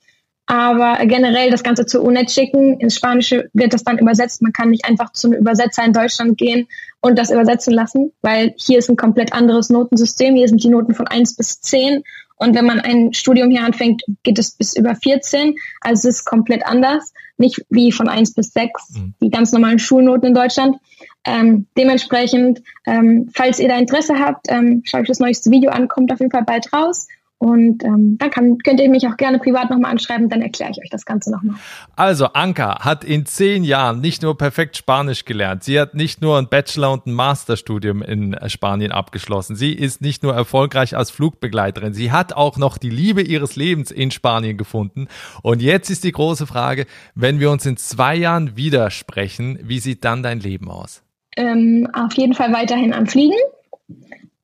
Aber 0.46 0.98
generell 1.06 1.50
das 1.50 1.62
Ganze 1.62 1.86
zur 1.86 2.02
UNED 2.02 2.28
schicken. 2.28 2.80
Ins 2.80 2.96
Spanische 2.96 3.50
wird 3.52 3.72
das 3.72 3.84
dann 3.84 3.98
übersetzt. 3.98 4.42
Man 4.42 4.52
kann 4.52 4.70
nicht 4.70 4.84
einfach 4.84 5.12
zu 5.12 5.28
einem 5.28 5.38
Übersetzer 5.38 5.84
in 5.84 5.92
Deutschland 5.92 6.38
gehen 6.38 6.66
und 7.00 7.16
das 7.20 7.30
übersetzen 7.30 7.72
lassen, 7.72 8.12
weil 8.20 8.52
hier 8.56 8.78
ist 8.78 8.90
ein 8.90 8.96
komplett 8.96 9.32
anderes 9.32 9.70
Notensystem. 9.70 10.34
Hier 10.34 10.48
sind 10.48 10.64
die 10.64 10.68
Noten 10.68 10.94
von 10.94 11.06
1 11.06 11.36
bis 11.36 11.60
10 11.60 12.02
und 12.40 12.54
wenn 12.54 12.64
man 12.64 12.80
ein 12.80 13.12
Studium 13.12 13.50
hier 13.50 13.64
anfängt, 13.64 14.02
geht 14.22 14.38
es 14.38 14.52
bis 14.52 14.74
über 14.74 14.94
14. 14.94 15.56
Also 15.82 16.08
es 16.08 16.20
ist 16.20 16.24
komplett 16.24 16.64
anders. 16.64 17.12
Nicht 17.36 17.62
wie 17.68 17.92
von 17.92 18.08
1 18.08 18.32
bis 18.32 18.52
6, 18.54 18.94
mhm. 18.94 19.14
die 19.20 19.30
ganz 19.30 19.52
normalen 19.52 19.78
Schulnoten 19.78 20.28
in 20.28 20.34
Deutschland. 20.34 20.76
Ähm, 21.24 21.66
dementsprechend, 21.76 22.62
ähm, 22.86 23.28
falls 23.34 23.58
ihr 23.60 23.68
da 23.68 23.76
Interesse 23.76 24.18
habt, 24.18 24.46
ähm, 24.48 24.82
schaut 24.86 25.02
euch 25.02 25.08
das 25.08 25.20
neueste 25.20 25.50
Video 25.50 25.70
an, 25.70 25.88
kommt 25.88 26.10
auf 26.12 26.20
jeden 26.20 26.32
Fall 26.32 26.44
bald 26.44 26.72
raus. 26.72 27.08
Und 27.40 27.82
ähm, 27.84 28.18
dann 28.18 28.30
kann, 28.30 28.58
könnt 28.58 28.80
ihr 28.80 28.90
mich 28.90 29.08
auch 29.08 29.16
gerne 29.16 29.38
privat 29.38 29.70
nochmal 29.70 29.92
anschreiben, 29.92 30.28
dann 30.28 30.42
erkläre 30.42 30.72
ich 30.72 30.78
euch 30.82 30.90
das 30.90 31.06
Ganze 31.06 31.30
nochmal. 31.30 31.56
Also, 31.96 32.26
Anka 32.34 32.84
hat 32.84 33.02
in 33.02 33.24
zehn 33.24 33.64
Jahren 33.64 34.02
nicht 34.02 34.20
nur 34.20 34.36
perfekt 34.36 34.76
Spanisch 34.76 35.24
gelernt, 35.24 35.64
sie 35.64 35.80
hat 35.80 35.94
nicht 35.94 36.20
nur 36.20 36.36
ein 36.36 36.48
Bachelor- 36.50 36.92
und 36.92 37.06
ein 37.06 37.14
Masterstudium 37.14 38.02
in 38.02 38.36
Spanien 38.48 38.92
abgeschlossen, 38.92 39.56
sie 39.56 39.72
ist 39.72 40.02
nicht 40.02 40.22
nur 40.22 40.34
erfolgreich 40.34 40.94
als 40.94 41.10
Flugbegleiterin, 41.10 41.94
sie 41.94 42.12
hat 42.12 42.34
auch 42.34 42.58
noch 42.58 42.76
die 42.76 42.90
Liebe 42.90 43.22
ihres 43.22 43.56
Lebens 43.56 43.90
in 43.90 44.10
Spanien 44.10 44.58
gefunden. 44.58 45.08
Und 45.40 45.62
jetzt 45.62 45.88
ist 45.88 46.04
die 46.04 46.12
große 46.12 46.46
Frage, 46.46 46.84
wenn 47.14 47.40
wir 47.40 47.50
uns 47.50 47.64
in 47.64 47.78
zwei 47.78 48.16
Jahren 48.16 48.58
widersprechen, 48.58 49.58
wie 49.62 49.78
sieht 49.78 50.04
dann 50.04 50.22
dein 50.22 50.40
Leben 50.40 50.70
aus? 50.70 51.02
Ähm, 51.38 51.88
auf 51.94 52.12
jeden 52.12 52.34
Fall 52.34 52.52
weiterhin 52.52 52.92
am 52.92 53.06
Fliegen. 53.06 53.38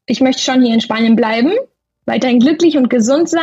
Ich 0.06 0.22
möchte 0.22 0.40
schon 0.40 0.62
hier 0.62 0.72
in 0.72 0.80
Spanien 0.80 1.14
bleiben 1.14 1.52
weiterhin 2.06 2.40
glücklich 2.40 2.76
und 2.76 2.88
gesund 2.88 3.28
sein. 3.28 3.42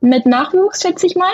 Mit 0.00 0.26
Nachwuchs, 0.26 0.82
schätze 0.82 1.06
ich 1.06 1.16
mal. 1.16 1.32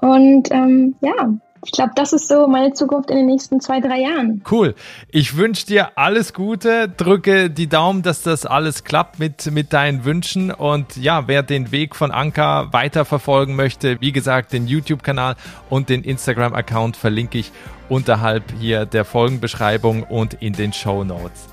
Und 0.00 0.50
ähm, 0.50 0.96
ja, 1.00 1.32
ich 1.66 1.72
glaube, 1.72 1.92
das 1.96 2.12
ist 2.12 2.28
so 2.28 2.46
meine 2.46 2.72
Zukunft 2.74 3.10
in 3.10 3.16
den 3.16 3.26
nächsten 3.26 3.60
zwei, 3.60 3.80
drei 3.80 4.00
Jahren. 4.00 4.42
Cool. 4.48 4.74
Ich 5.10 5.36
wünsche 5.36 5.66
dir 5.66 5.98
alles 5.98 6.32
Gute, 6.32 6.88
drücke 6.88 7.50
die 7.50 7.66
Daumen, 7.66 8.02
dass 8.02 8.22
das 8.22 8.46
alles 8.46 8.84
klappt 8.84 9.18
mit, 9.18 9.50
mit 9.50 9.72
deinen 9.72 10.04
Wünschen. 10.04 10.52
Und 10.52 10.96
ja, 10.96 11.26
wer 11.26 11.42
den 11.42 11.72
Weg 11.72 11.96
von 11.96 12.12
Anka 12.12 12.72
weiterverfolgen 12.72 13.56
möchte, 13.56 14.00
wie 14.00 14.12
gesagt, 14.12 14.52
den 14.52 14.68
YouTube-Kanal 14.68 15.34
und 15.68 15.88
den 15.88 16.04
Instagram-Account 16.04 16.96
verlinke 16.96 17.38
ich 17.38 17.50
unterhalb 17.88 18.44
hier 18.60 18.86
der 18.86 19.04
Folgenbeschreibung 19.04 20.04
und 20.04 20.34
in 20.34 20.52
den 20.52 20.72
Show 20.72 21.02
Notes. 21.02 21.48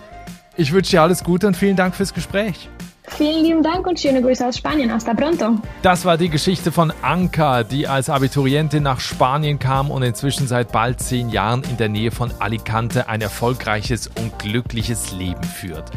Ich 0.55 0.71
wünsche 0.73 0.91
dir 0.91 1.01
alles 1.01 1.23
Gute 1.23 1.47
und 1.47 1.57
vielen 1.57 1.75
Dank 1.75 1.95
fürs 1.95 2.13
Gespräch. 2.13 2.69
Vielen 3.17 3.43
lieben 3.43 3.61
Dank 3.61 3.85
und 3.85 3.99
schöne 3.99 4.23
Grüße 4.23 4.47
aus 4.47 4.57
Spanien. 4.57 4.91
Hasta 4.91 5.13
pronto. 5.13 5.59
Das 5.83 6.03
war 6.03 6.17
die 6.17 6.29
Geschichte 6.29 6.71
von 6.71 6.91
Anka, 7.03 7.63
die 7.63 7.87
als 7.87 8.09
Abiturientin 8.09 8.81
nach 8.81 8.99
Spanien 8.99 9.59
kam 9.59 9.91
und 9.91 10.01
inzwischen 10.01 10.47
seit 10.47 10.71
bald 10.71 10.99
zehn 10.99 11.29
Jahren 11.29 11.61
in 11.69 11.77
der 11.77 11.89
Nähe 11.89 12.09
von 12.09 12.31
Alicante 12.39 13.07
ein 13.07 13.21
erfolgreiches 13.21 14.07
und 14.07 14.39
glückliches 14.39 15.11
Leben 15.11 15.43
führt. 15.43 15.91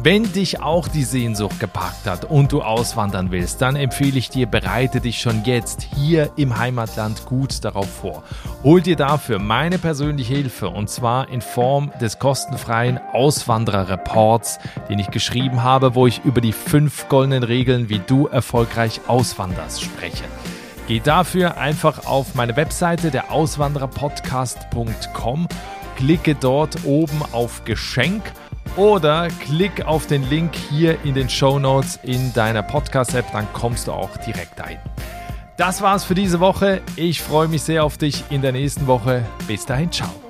Wenn 0.00 0.32
dich 0.32 0.62
auch 0.62 0.86
die 0.86 1.02
Sehnsucht 1.02 1.58
gepackt 1.58 2.06
hat 2.06 2.24
und 2.24 2.52
du 2.52 2.62
auswandern 2.62 3.32
willst, 3.32 3.60
dann 3.60 3.74
empfehle 3.74 4.16
ich 4.16 4.30
dir, 4.30 4.46
bereite 4.46 5.00
dich 5.00 5.20
schon 5.20 5.42
jetzt 5.44 5.88
hier 5.96 6.30
im 6.36 6.56
Heimatland 6.56 7.26
gut 7.26 7.64
darauf 7.64 7.90
vor. 7.90 8.22
Hol 8.62 8.80
dir 8.80 8.94
dafür 8.94 9.40
meine 9.40 9.76
persönliche 9.76 10.34
Hilfe 10.34 10.68
und 10.68 10.88
zwar 10.88 11.28
in 11.30 11.40
Form 11.40 11.90
des 12.00 12.20
kostenfreien 12.20 13.00
Auswandererreports, 13.12 14.60
den 14.88 15.00
ich 15.00 15.10
geschrieben 15.10 15.64
habe, 15.64 15.96
wo 15.96 16.06
ich 16.06 16.24
über 16.24 16.40
die 16.40 16.52
fünf 16.66 17.08
goldenen 17.08 17.42
Regeln, 17.42 17.88
wie 17.88 18.00
du 18.00 18.26
erfolgreich 18.26 19.00
auswanderst, 19.06 19.80
spreche. 19.82 20.24
Geh 20.86 21.00
dafür 21.00 21.56
einfach 21.58 22.06
auf 22.06 22.34
meine 22.34 22.56
Webseite 22.56 23.10
der 23.10 23.30
Auswandererpodcast.com, 23.30 25.48
klicke 25.96 26.34
dort 26.34 26.84
oben 26.84 27.22
auf 27.32 27.64
Geschenk 27.64 28.22
oder 28.76 29.28
klick 29.46 29.86
auf 29.86 30.06
den 30.06 30.28
Link 30.30 30.54
hier 30.54 30.98
in 31.04 31.14
den 31.14 31.28
Show 31.28 31.58
Notes 31.58 31.98
in 32.02 32.32
deiner 32.32 32.62
Podcast-App, 32.62 33.30
dann 33.32 33.46
kommst 33.52 33.88
du 33.88 33.92
auch 33.92 34.16
direkt 34.18 34.60
ein. 34.60 34.78
Das 35.58 35.82
war's 35.82 36.04
für 36.04 36.14
diese 36.14 36.38
Woche. 36.38 36.80
Ich 36.94 37.20
freue 37.20 37.48
mich 37.48 37.62
sehr 37.62 37.84
auf 37.84 37.98
dich 37.98 38.22
in 38.30 38.42
der 38.42 38.52
nächsten 38.52 38.86
Woche. 38.86 39.24
Bis 39.48 39.66
dahin, 39.66 39.90
ciao. 39.90 40.27